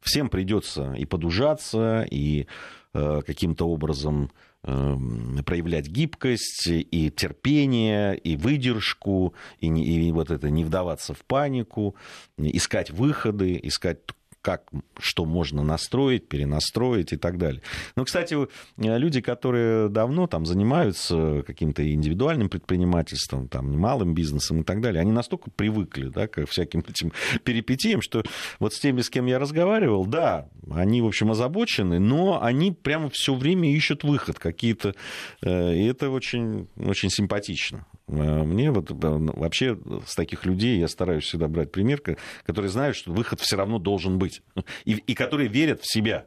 [0.00, 2.46] всем придется и подужаться, и
[2.94, 4.30] э, каким-то образом
[4.66, 11.94] проявлять гибкость и терпение, и выдержку, и, и вот это не вдаваться в панику,
[12.36, 13.98] искать выходы, искать
[14.46, 14.62] как,
[15.00, 17.62] что можно настроить, перенастроить и так далее.
[17.96, 24.62] Но, кстати, э, люди, которые давно там занимаются каким-то индивидуальным предпринимательством, там, немалым бизнесом и
[24.62, 27.10] так далее, они настолько привыкли да, к всяким этим
[27.42, 28.22] перипетиям, что
[28.60, 33.10] вот с теми, с кем я разговаривал, да, они, в общем, озабочены, но они прямо
[33.10, 34.94] все время ищут выход какие-то,
[35.42, 37.84] э, и это очень, очень симпатично.
[38.08, 42.02] Э, мне вот вообще с таких людей я стараюсь всегда брать пример,
[42.44, 44.42] которые знают, что выход все равно должен быть,
[44.84, 46.26] и, и которые верят в себя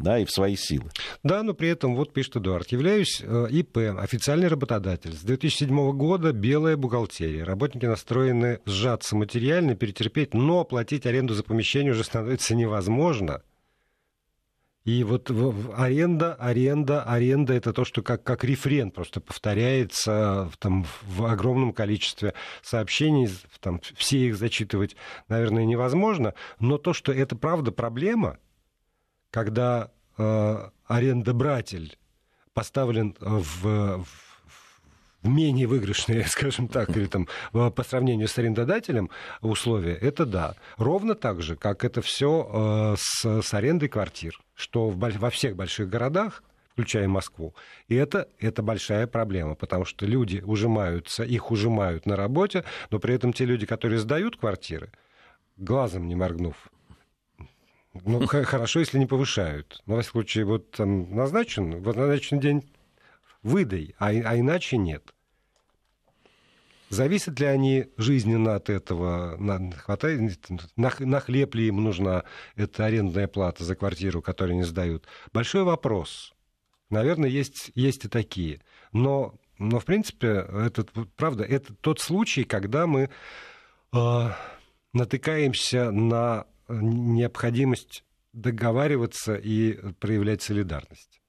[0.00, 0.90] да, и в свои силы.
[1.22, 5.12] Да, но при этом, вот пишет Эдуард, являюсь э, ИП, официальный работодатель.
[5.12, 7.44] С 2007 года белая бухгалтерия.
[7.44, 13.42] Работники настроены сжаться материально, перетерпеть, но оплатить аренду за помещение уже становится невозможно.
[14.84, 15.30] И вот
[15.76, 22.32] аренда, аренда, аренда это то, что как, как рефрен просто повторяется там, в огромном количестве
[22.62, 23.28] сообщений,
[23.60, 24.96] там, все их зачитывать,
[25.28, 28.38] наверное, невозможно, но то, что это правда проблема,
[29.30, 31.98] когда э, арендобратель
[32.54, 34.29] поставлен в, в
[35.22, 40.54] менее выигрышные, скажем так, или там по сравнению с арендодателем условия, это да.
[40.76, 45.56] Ровно так же, как это все э, с, с арендой квартир, что в, во всех
[45.56, 47.54] больших городах включая Москву.
[47.88, 53.14] И это, это большая проблема, потому что люди ужимаются, их ужимают на работе, но при
[53.14, 54.90] этом те люди, которые сдают квартиры,
[55.58, 56.70] глазом не моргнув,
[58.04, 59.82] ну, хорошо, если не повышают.
[59.86, 62.62] Но, во всяком случае, вот там назначен, вот назначен день
[63.42, 65.14] выдай, а, а иначе нет.
[66.90, 69.36] Зависят ли они жизненно от этого?
[69.38, 72.24] На, хватает, на, на хлеб ли им нужна
[72.56, 75.06] эта арендная плата за квартиру, которую они сдают?
[75.32, 76.34] Большой вопрос.
[76.90, 78.60] Наверное, есть, есть и такие.
[78.92, 80.84] Но, но в принципе, это,
[81.16, 83.08] правда, это тот случай, когда мы
[83.92, 84.30] э,
[84.92, 91.19] натыкаемся на необходимость договариваться и проявлять солидарность.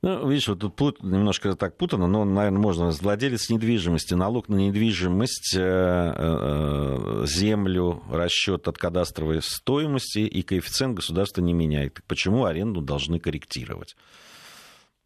[0.00, 2.90] Ну, видишь, вот тут пут, немножко так путано, но, наверное, можно.
[2.90, 11.40] Владелец недвижимости, налог на недвижимость, э, э, землю, расчет от кадастровой стоимости и коэффициент государство
[11.40, 11.98] не меняет.
[12.06, 13.96] Почему аренду должны корректировать?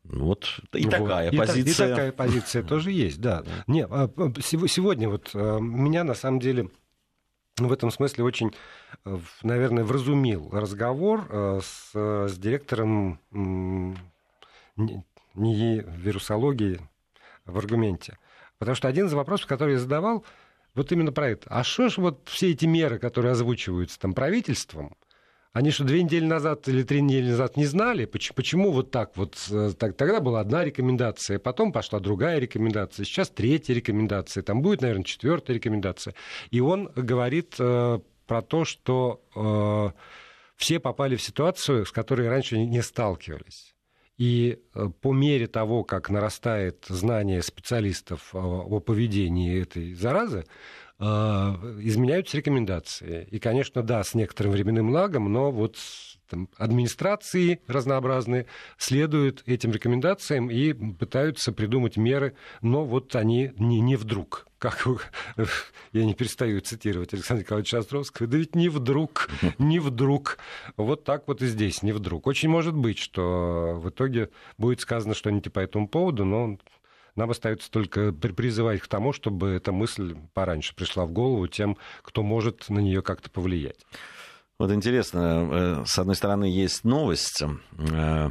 [0.04, 0.90] Вот и вот.
[0.90, 1.86] такая и позиция.
[1.86, 3.44] и такая позиция тоже есть, да.
[3.66, 6.68] Не, а, а, сегодня вот э, меня на самом деле
[7.56, 8.50] в этом смысле очень,
[9.42, 11.28] наверное, вразумил разговор
[11.62, 13.20] с, с директором
[14.76, 16.80] не вирусологии
[17.44, 18.18] в аргументе.
[18.58, 20.24] Потому что один из вопросов, который я задавал,
[20.74, 21.48] вот именно про это.
[21.50, 24.96] А что ж вот все эти меры, которые озвучиваются там правительством,
[25.52, 28.06] они что, две недели назад или три недели назад не знали?
[28.06, 29.36] Почему, почему вот так вот?
[29.50, 34.80] Э, так, тогда была одна рекомендация, потом пошла другая рекомендация, сейчас третья рекомендация, там будет,
[34.80, 36.14] наверное, четвертая рекомендация.
[36.50, 39.90] И он говорит э, про то, что э,
[40.56, 43.74] все попали в ситуацию, с которой раньше не сталкивались.
[44.18, 50.44] И э, по мере того, как нарастает знание специалистов о поведении этой заразы, э,
[51.02, 53.26] изменяются рекомендации.
[53.30, 55.76] И, конечно, да, с некоторым временным лагом, но вот
[56.32, 58.46] там, администрации разнообразные
[58.78, 64.46] следуют этим рекомендациям и пытаются придумать меры, но вот они не, не вдруг.
[64.58, 64.86] Как
[65.92, 70.38] я не перестаю цитировать Александра Николаевича Островского, да ведь не вдруг, не вдруг.
[70.76, 72.26] Вот так вот и здесь, не вдруг.
[72.26, 76.56] Очень может быть, что в итоге будет сказано что-нибудь по этому поводу, но
[77.16, 82.22] нам остается только призывать к тому, чтобы эта мысль пораньше пришла в голову тем, кто
[82.22, 83.84] может на нее как-то повлиять.
[84.58, 88.30] Вот интересно, э, с одной стороны, есть новость, э,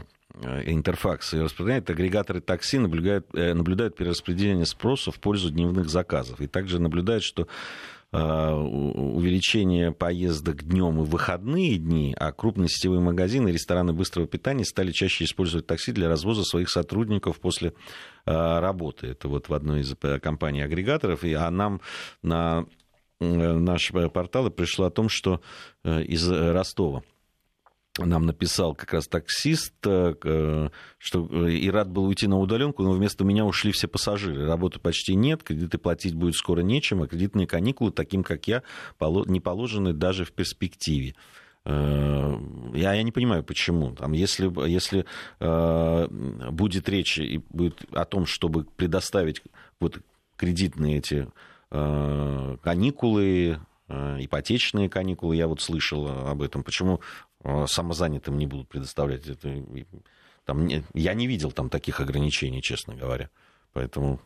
[0.66, 6.40] Интерфакс ее распространяет, агрегаторы такси наблюдают, э, наблюдают перераспределение спроса в пользу дневных заказов.
[6.40, 7.48] И также наблюдают, что
[8.12, 14.92] увеличение поездок днем и выходные дни, а крупные сетевые магазины и рестораны быстрого питания стали
[14.92, 17.74] чаще использовать такси для развоза своих сотрудников после
[18.26, 19.08] работы.
[19.08, 21.24] Это вот в одной из компаний агрегаторов.
[21.24, 21.80] И, а нам
[22.22, 22.66] на
[23.22, 25.42] Э, наш портал и пришло о том, что
[25.84, 27.04] э, из Ростова
[27.98, 33.24] нам написал как раз таксист, э, что и рад был уйти на удаленку, но вместо
[33.24, 34.48] меня ушли все пассажиры.
[34.48, 38.64] Работы почти нет, кредиты платить будет скоро нечем, а кредитные каникулы, таким как я,
[39.00, 41.16] не положены даже в перспективе.
[41.64, 42.40] Я,
[42.74, 43.92] я не понимаю, почему.
[43.92, 45.06] Там, если если
[45.40, 46.08] э,
[46.50, 49.44] будет речь и будет о том, чтобы предоставить
[49.80, 50.00] вот
[50.38, 51.28] кредитные эти
[51.74, 56.64] Э, каникулы, э, ипотечные каникулы, я вот слышал об этом.
[56.64, 57.00] Почему э,
[57.68, 59.64] самозанятым не будут предоставлять это?
[60.46, 63.30] Там, я не видел там таких ограничений, честно говоря.
[63.74, 64.20] Поэтому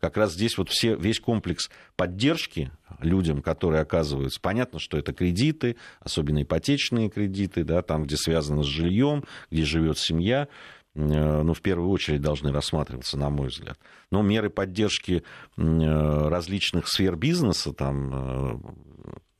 [0.00, 5.76] как раз здесь вот все, весь комплекс поддержки людям, которые оказываются, понятно, что это кредиты,
[6.00, 10.48] особенно ипотечные кредиты, да, там, где связано с жильем, где живет семья,
[10.94, 13.78] Э, ну, в первую очередь должны рассматриваться, на мой взгляд.
[14.10, 15.22] Но меры поддержки
[15.56, 18.58] э, различных сфер бизнеса, там, э,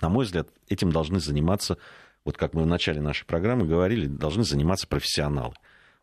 [0.01, 1.79] на мой взгляд, этим должны заниматься,
[2.25, 5.55] вот как мы в начале нашей программы говорили, должны заниматься профессионалы.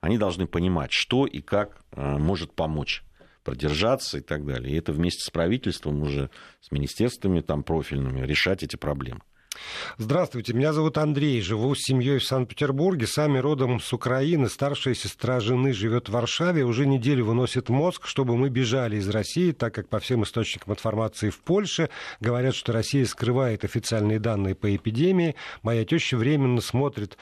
[0.01, 3.03] Они должны понимать, что и как может помочь
[3.43, 4.73] продержаться и так далее.
[4.73, 6.29] И это вместе с правительством уже,
[6.62, 9.21] с министерствами там профильными решать эти проблемы.
[9.97, 15.39] Здравствуйте, меня зовут Андрей, живу с семьей в Санкт-Петербурге, сами родом с Украины, старшая сестра
[15.39, 19.89] жены живет в Варшаве, уже неделю выносит мозг, чтобы мы бежали из России, так как
[19.89, 25.35] по всем источникам информации в Польше говорят, что Россия скрывает официальные данные по эпидемии.
[25.63, 27.17] Моя теща временно смотрит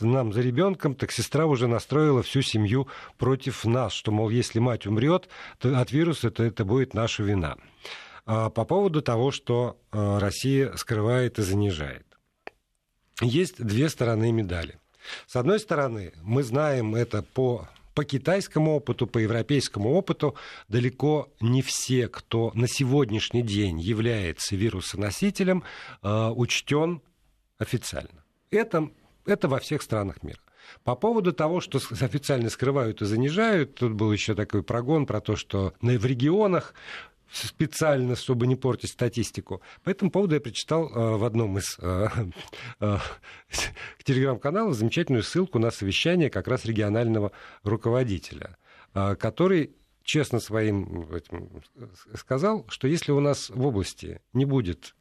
[0.00, 4.86] нам за ребенком, так сестра уже настроила всю семью против нас, что, мол, если мать
[4.86, 7.56] умрет, то от вируса, то это будет наша вина.
[8.24, 12.06] А, по поводу того, что а, Россия скрывает и занижает.
[13.20, 14.78] Есть две стороны медали.
[15.26, 20.34] С одной стороны, мы знаем это по по китайскому опыту, по европейскому опыту,
[20.68, 25.62] далеко не все, кто на сегодняшний день является вирусоносителем,
[26.00, 27.02] а, учтен
[27.58, 28.24] официально.
[28.50, 28.90] Это,
[29.26, 30.40] это во всех странах мира.
[30.84, 35.36] По поводу того, что официально скрывают и занижают, тут был еще такой прогон про то,
[35.36, 36.74] что в регионах
[37.32, 39.62] специально, чтобы не портить статистику.
[39.82, 42.08] По этому поводу я прочитал э, в одном из э,
[42.80, 42.98] э,
[44.04, 47.32] телеграм-каналов замечательную ссылку на совещание как раз регионального
[47.62, 48.56] руководителя,
[48.92, 51.62] который честно своим этим
[52.14, 54.94] сказал, что если у нас в области не будет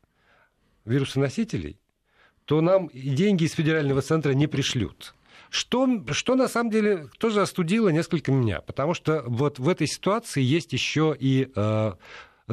[0.85, 1.79] вирусоносителей,
[2.45, 5.13] то нам деньги из федерального центра не пришлют.
[5.51, 10.41] Что, что на самом деле тоже остудило несколько меня, потому что вот в этой ситуации
[10.41, 11.91] есть еще и э,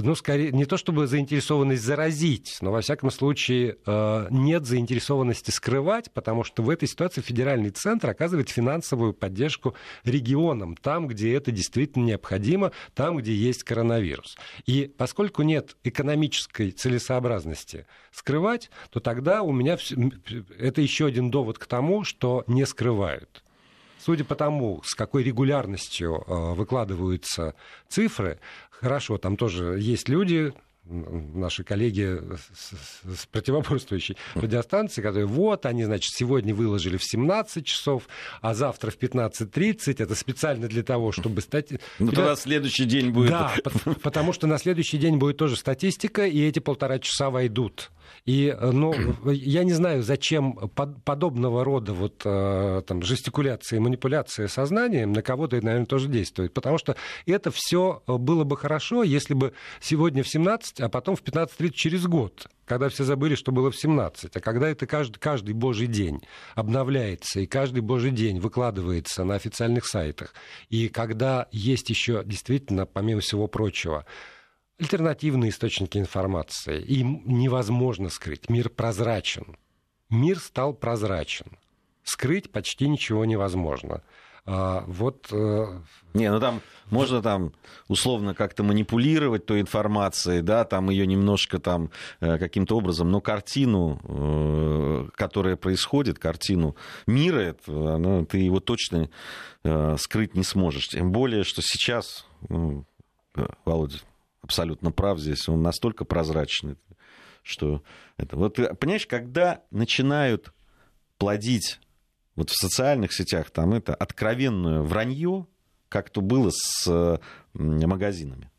[0.03, 6.11] ну, скорее, не то чтобы заинтересованность заразить, но, во всяком случае, э, нет заинтересованности скрывать,
[6.13, 9.75] потому что в этой ситуации федеральный центр оказывает финансовую поддержку
[10.05, 14.37] регионам, там, где это действительно необходимо, там, где есть коронавирус.
[14.67, 19.79] И поскольку нет экономической целесообразности скрывать, то тогда у меня
[20.59, 23.43] это еще один довод к тому, что не скрывают
[23.99, 27.55] судя по тому, с какой регулярностью э, выкладываются
[27.89, 28.39] цифры,
[28.71, 30.53] хорошо, там тоже есть люди,
[30.89, 32.21] наши коллеги
[32.55, 38.09] с, противоборствующей радиостанции, которые вот, они, значит, сегодня выложили в 17 часов,
[38.41, 40.03] а завтра в 15.30.
[40.03, 41.73] Это специально для того, чтобы стать...
[41.99, 43.31] Ну, тогда следующий день будет...
[43.31, 43.55] Да,
[44.03, 47.91] потому что на следующий день будет тоже статистика, и эти полтора часа войдут
[48.29, 55.15] и, э, ну, я не знаю, зачем подобного рода вот э, там жестикуляции, манипуляции сознанием
[55.15, 56.53] на кого-то, наверное, тоже действует.
[56.53, 61.23] Потому что это все было бы хорошо, если бы сегодня в 17, а потом в
[61.23, 65.55] 15.30 через год когда все забыли, что было в 17, а когда это каждый, каждый
[65.55, 66.21] божий день
[66.55, 70.35] обновляется, и каждый божий день выкладывается на официальных сайтах,
[70.69, 74.05] и когда есть еще действительно, помимо всего прочего,
[74.79, 76.81] альтернативные источники информации.
[76.83, 78.49] Им невозможно скрыть.
[78.49, 79.57] Мир прозрачен.
[80.11, 81.59] Мир стал прозрачен.
[82.03, 84.03] Скрыть почти ничего невозможно.
[84.51, 85.29] А, вот...
[85.31, 85.81] Э,
[86.15, 87.53] Не, ну там можно там
[87.89, 94.01] условно как-то манипулировать той информацией, да, там ее немножко там э, каким-то образом, но картину,
[94.05, 96.77] э, которая происходит, картину
[97.07, 99.11] мира, это, она, ты его точно
[99.99, 100.89] скрыть не сможешь.
[100.89, 102.87] Тем более, что сейчас, ну,
[103.67, 103.99] Володя,
[104.49, 106.77] абсолютно прав здесь, он настолько прозрачный,
[107.43, 107.83] что
[108.17, 108.37] это...
[108.37, 110.55] Вот, понимаешь, когда начинают
[111.19, 111.81] плодить
[112.35, 115.47] вот в социальных сетях там это откровенное вранье,
[115.91, 117.21] как то было с
[117.53, 118.51] магазинами.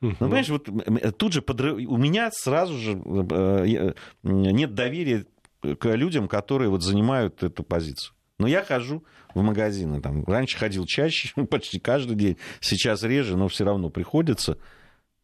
[0.00, 0.68] Ну, понимаешь, вот
[1.18, 1.76] тут же подрыв...
[1.88, 3.92] у меня сразу же э,
[4.22, 5.26] нет доверия
[5.60, 8.14] к людям, которые вот занимают эту позицию.
[8.38, 9.04] Но я хожу
[9.34, 10.00] в магазины.
[10.00, 12.38] Там, раньше ходил чаще, почти каждый день.
[12.60, 14.56] Сейчас реже, но все равно приходится.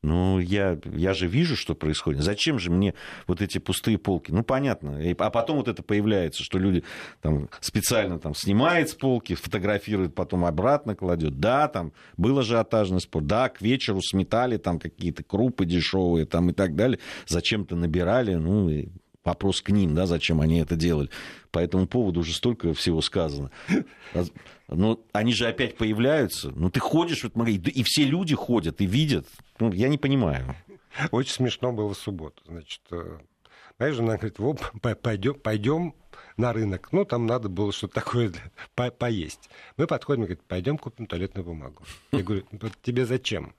[0.07, 2.23] Ну, я, я же вижу, что происходит.
[2.23, 2.95] Зачем же мне
[3.27, 4.31] вот эти пустые полки?
[4.31, 5.01] Ну, понятно.
[5.19, 6.85] А потом вот это появляется, что люди
[7.23, 11.41] там специально там снимают с полки, фотографируют, потом обратно кладет.
[11.41, 13.25] Да, там был ажиотажный спор.
[13.25, 17.01] Да, к вечеру сметали там какие-то крупы дешевые там и так далее.
[17.27, 18.35] Зачем-то набирали.
[18.37, 18.91] Ну, и
[19.25, 21.11] вопрос к ним, да, зачем они это делали.
[21.51, 23.51] По этому поводу уже столько всего сказано.
[24.69, 26.53] Но они же опять появляются.
[26.55, 29.27] Ну, ты ходишь в этот магазин, и все люди ходят и видят.
[29.59, 30.55] Ну, я не понимаю.
[31.11, 32.43] Очень смешно было в субботу.
[32.47, 33.19] Значит, э,
[33.79, 35.95] моя жена говорит, вот, пойдем, пойдем
[36.37, 36.89] на рынок.
[36.93, 38.33] Ну, там надо было что-то такое
[38.75, 39.51] по поесть.
[39.77, 41.85] Мы подходим и говорим, пойдем купим туалетную бумагу.
[42.13, 42.45] Я говорю,
[42.83, 43.55] тебе зачем?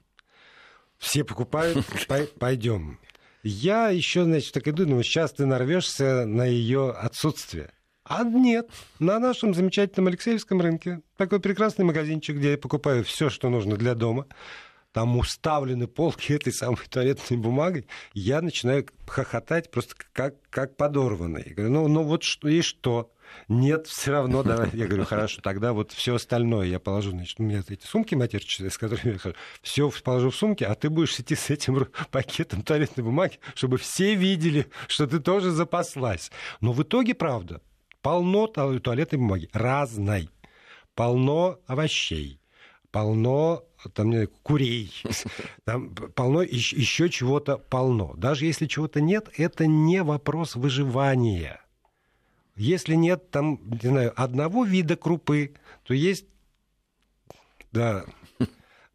[0.97, 1.85] Все покупают,
[2.39, 2.99] пойдем.
[3.43, 7.71] Я еще, значит, так иду, думаю, сейчас ты нарвешься на ее отсутствие.
[8.03, 8.69] А нет,
[8.99, 13.95] на нашем замечательном Алексеевском рынке такой прекрасный магазинчик, где я покупаю все, что нужно для
[13.95, 14.27] дома.
[14.97, 17.85] Там уставлены полки этой самой туалетной бумагой.
[18.15, 21.43] Я начинаю хохотать просто как, как подорванный.
[21.45, 23.13] Я говорю, ну, ну вот что, и что?
[23.47, 24.71] Нет, все равно, давай.
[24.73, 28.71] Я говорю, хорошо, тогда вот все остальное я положу, значит, у меня эти сумки матерчатые,
[28.71, 32.63] с которыми я хожу, все положу в сумки, а ты будешь идти с этим пакетом
[32.63, 36.31] туалетной бумаги, чтобы все видели, что ты тоже запаслась.
[36.59, 37.61] Но в итоге, правда,
[38.01, 40.31] полно туалетной бумаги, разной,
[40.95, 42.41] полно овощей,
[42.89, 44.93] полно там, не знаю, курей,
[45.65, 48.13] там полно еще чего-то полно.
[48.15, 51.61] Даже если чего-то нет, это не вопрос выживания.
[52.55, 56.25] Если нет там, не знаю, одного вида крупы, то есть
[57.71, 58.05] да,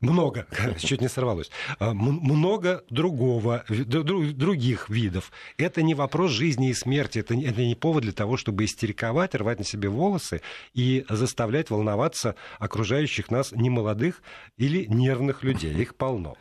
[0.02, 0.46] много,
[0.78, 5.32] чуть не сорвалось, а, много другого, других видов.
[5.56, 9.64] Это не вопрос жизни и смерти, это, не повод для того, чтобы истериковать, рвать на
[9.64, 10.42] себе волосы
[10.74, 14.22] и заставлять волноваться окружающих нас немолодых
[14.58, 15.72] или нервных людей.
[15.74, 16.36] Их полно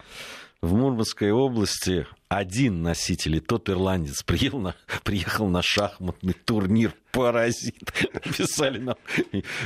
[0.61, 7.91] в Мурманской области один носитель, и тот ирландец, приехал на, приехал на шахматный турнир паразит.
[8.37, 8.95] Писали нам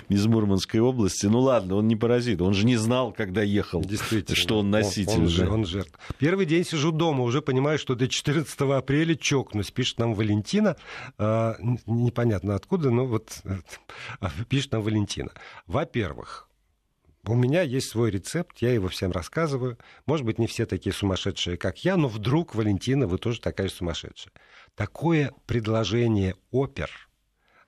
[0.09, 1.27] из Мурманской области.
[1.27, 3.83] Ну ладно, он не паразит, он же не знал, когда ехал,
[4.33, 5.13] что он носитель.
[5.13, 5.93] Он, он, же, он жертв.
[6.17, 9.71] Первый день сижу дома, уже понимаю, что до 14 апреля чокнусь.
[9.71, 10.75] Пишет нам Валентина,
[11.19, 11.53] э,
[11.85, 13.57] непонятно откуда, но вот э,
[14.49, 15.31] пишет нам Валентина.
[15.67, 16.47] Во-первых,
[17.31, 19.77] у меня есть свой рецепт, я его всем рассказываю.
[20.05, 24.33] Может быть, не все такие сумасшедшие, как я, но вдруг, Валентина, вы тоже такая сумасшедшая.
[24.75, 26.89] Такое предложение опер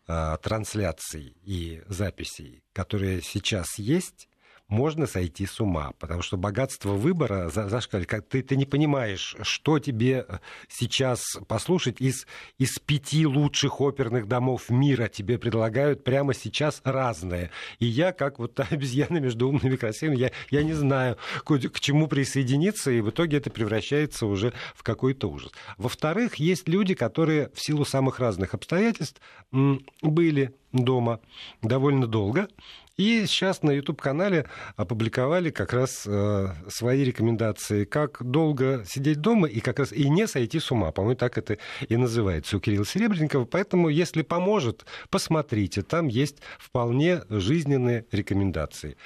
[0.07, 4.27] э, трансляций и записей, которые сейчас есть,
[4.67, 8.09] можно сойти с ума, потому что богатство выбора зашкаливает.
[8.09, 14.27] Как ты, ты не понимаешь, что тебе э, сейчас послушать из, из пяти лучших оперных
[14.27, 17.49] домов мира тебе предлагают прямо сейчас разное.
[17.79, 21.57] И я, как вот та обезьяна между умными и красивыми, я, я не знаю, к,
[21.57, 25.51] к чему присоединиться, и в итоге это превращается уже в какой-то ужас.
[25.77, 29.21] Во-вторых, есть люди, которые в силу самых разных обстоятельств
[30.01, 31.21] были дома
[31.61, 32.47] довольно долго,
[32.97, 39.59] и сейчас на YouTube-канале опубликовали как раз э, свои рекомендации, как долго сидеть дома и
[39.59, 40.91] как раз и не сойти с ума.
[40.91, 43.45] По-моему, так это и называется у Кирилла Серебренникова.
[43.45, 45.83] Поэтому, если поможет, посмотрите.
[45.83, 48.97] Там есть вполне жизненные рекомендации.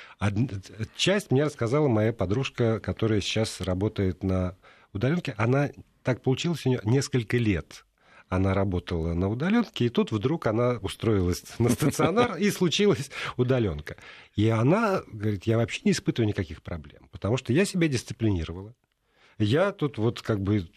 [0.95, 4.55] Часть мне рассказала моя подружка, которая сейчас работает на
[4.93, 5.35] удаленке.
[5.37, 5.69] Она
[6.03, 7.83] так получилось у нее несколько лет
[8.31, 13.97] она работала на удаленке, и тут вдруг она устроилась на стационар, и случилась удаленка.
[14.37, 18.73] И она говорит, я вообще не испытываю никаких проблем, потому что я себя дисциплинировала.
[19.37, 20.69] Я тут вот как бы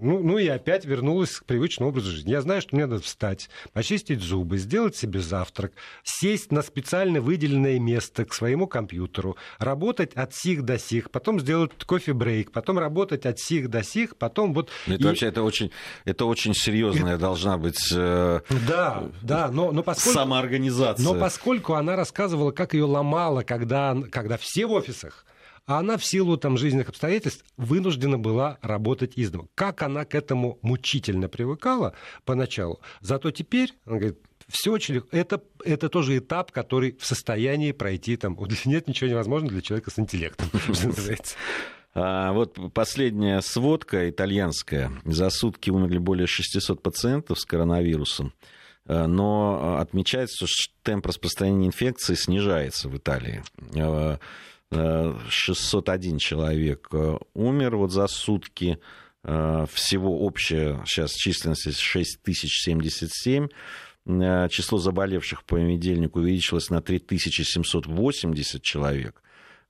[0.00, 2.30] ну, ну и опять вернулась к привычному образу жизни.
[2.30, 5.72] Я знаю, что мне надо встать, почистить зубы, сделать себе завтрак,
[6.02, 11.72] сесть на специально выделенное место к своему компьютеру, работать от сих до сих, потом сделать
[11.84, 14.70] кофе-брейк, потом работать от сих до сих, потом вот...
[14.86, 15.06] Ну, это и...
[15.06, 15.70] вообще это очень,
[16.04, 17.92] это очень серьезная должна быть...
[17.94, 18.40] Э...
[18.66, 20.18] Да, да, но, но поскольку...
[20.18, 21.04] Самоорганизация.
[21.04, 25.24] Но поскольку она рассказывала, как ее ломала, когда, когда все в офисах,
[25.66, 29.48] а она в силу там, жизненных обстоятельств вынуждена была работать из дома.
[29.54, 31.94] Как она к этому мучительно привыкала
[32.24, 32.80] поначалу.
[33.00, 38.38] Зато теперь, она говорит, все очень это, это тоже этап, который в состоянии пройти там.
[38.64, 41.36] Нет ничего невозможного для человека с интеллектом, что называется.
[41.92, 44.92] А вот последняя сводка итальянская.
[45.04, 48.32] За сутки умерли более 600 пациентов с коронавирусом.
[48.86, 53.42] А, но отмечается, что темп распространения инфекции снижается в Италии.
[54.72, 58.78] А, 601 человек э, умер вот за сутки.
[59.22, 63.48] Э, всего общая сейчас численность 6077.
[64.06, 69.22] Э, число заболевших по понедельнику увеличилось на 3780 человек.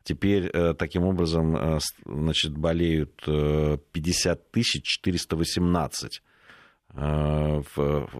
[0.03, 6.22] Теперь таким образом значит, болеют 50 418
[6.88, 7.62] в,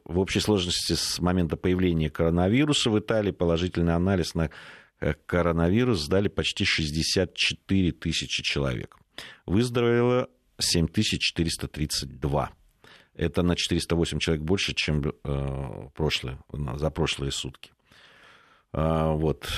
[0.05, 4.51] в общей сложности с момента появления коронавируса в Италии положительный анализ на
[5.27, 8.97] коронавирус сдали почти 64 тысячи человек.
[9.47, 10.29] Выздоровело
[10.59, 12.51] 7432.
[13.15, 16.39] Это на 408 человек больше, чем э, прошлые,
[16.77, 17.73] за прошлые сутки.
[18.73, 19.49] А, вот.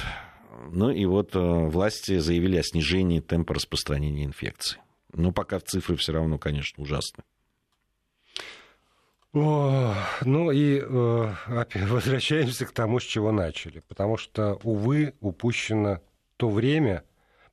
[0.71, 4.81] Ну и вот э, власти заявили о снижении темпа распространения инфекции.
[5.13, 7.23] Но пока цифры все равно, конечно, ужасны.
[9.35, 9.95] О,
[10.27, 10.85] ну и э,
[11.87, 13.81] возвращаемся к тому, с чего начали.
[13.81, 16.01] Потому что, увы, упущено
[16.37, 17.05] то время,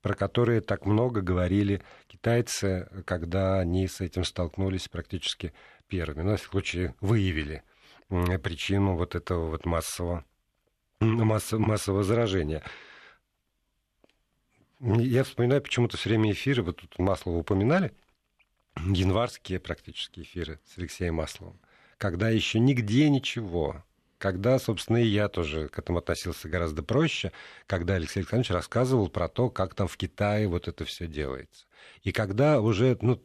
[0.02, 5.54] про которое так много говорили китайцы, когда они с этим столкнулись практически
[5.88, 6.24] первыми.
[6.24, 7.64] Ну, в случае выявили
[8.10, 10.26] причину вот этого вот массового,
[11.00, 12.62] массового, массового заражения.
[14.82, 17.94] Я вспоминаю почему-то все время эфиры, вот тут Маслова упоминали,
[18.76, 21.60] январские практически эфиры с Алексеем Масловым
[22.00, 23.84] когда еще нигде ничего,
[24.18, 27.32] когда, собственно, и я тоже к этому относился гораздо проще,
[27.68, 31.68] когда Алексей Александрович рассказывал про то, как там в Китае вот это все делается.
[32.02, 33.22] И когда уже, ну,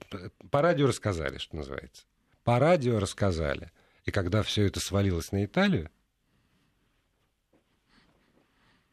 [0.51, 2.05] по радио рассказали, что называется.
[2.43, 3.70] По радио рассказали.
[4.05, 5.89] И когда все это свалилось на Италию,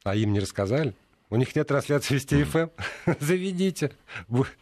[0.03, 0.95] а им не рассказали,
[1.31, 2.67] у них нет трансляции Вести ФМ.
[3.19, 3.93] Заведите.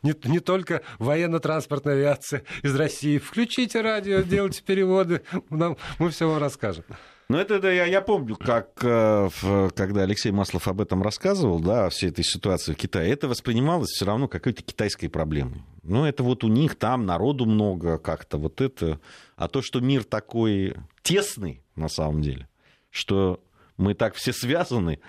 [0.03, 3.17] Не, не только военно-транспортная авиация из России.
[3.17, 5.24] Включите радио, делайте переводы.
[5.49, 6.86] Нам, мы все вам расскажем.
[7.28, 9.30] Ну, это, это я, я помню, как э,
[9.76, 13.89] когда Алексей Маслов об этом рассказывал, да, о всей этой ситуации в Китае, это воспринималось
[13.89, 15.63] все равно какой-то китайской проблемой.
[15.84, 18.99] Ну, это вот у них там народу много, как-то вот это.
[19.36, 22.47] А то, что мир такой тесный, на самом деле,
[22.91, 23.39] что
[23.78, 24.99] мы так все связаны,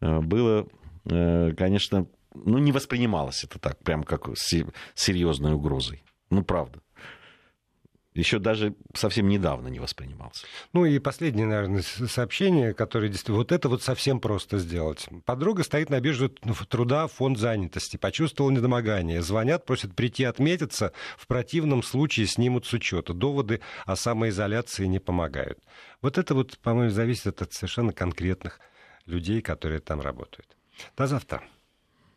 [0.00, 0.66] э, было
[1.06, 6.04] конечно, ну, не воспринималось это так, прям как серьезной угрозой.
[6.30, 6.80] Ну, правда.
[8.14, 10.46] Еще даже совсем недавно не воспринимался.
[10.72, 13.36] Ну и последнее, наверное, сообщение, которое действительно...
[13.36, 15.06] Вот это вот совсем просто сделать.
[15.26, 17.98] Подруга стоит на бирже труда фонд занятости.
[17.98, 19.20] Почувствовал недомогание.
[19.20, 20.92] Звонят, просят прийти отметиться.
[21.18, 23.12] В противном случае снимут с учета.
[23.12, 25.58] Доводы о самоизоляции не помогают.
[26.00, 28.60] Вот это вот, по-моему, зависит от совершенно конкретных
[29.04, 30.56] людей, которые там работают.
[30.96, 31.42] До завтра.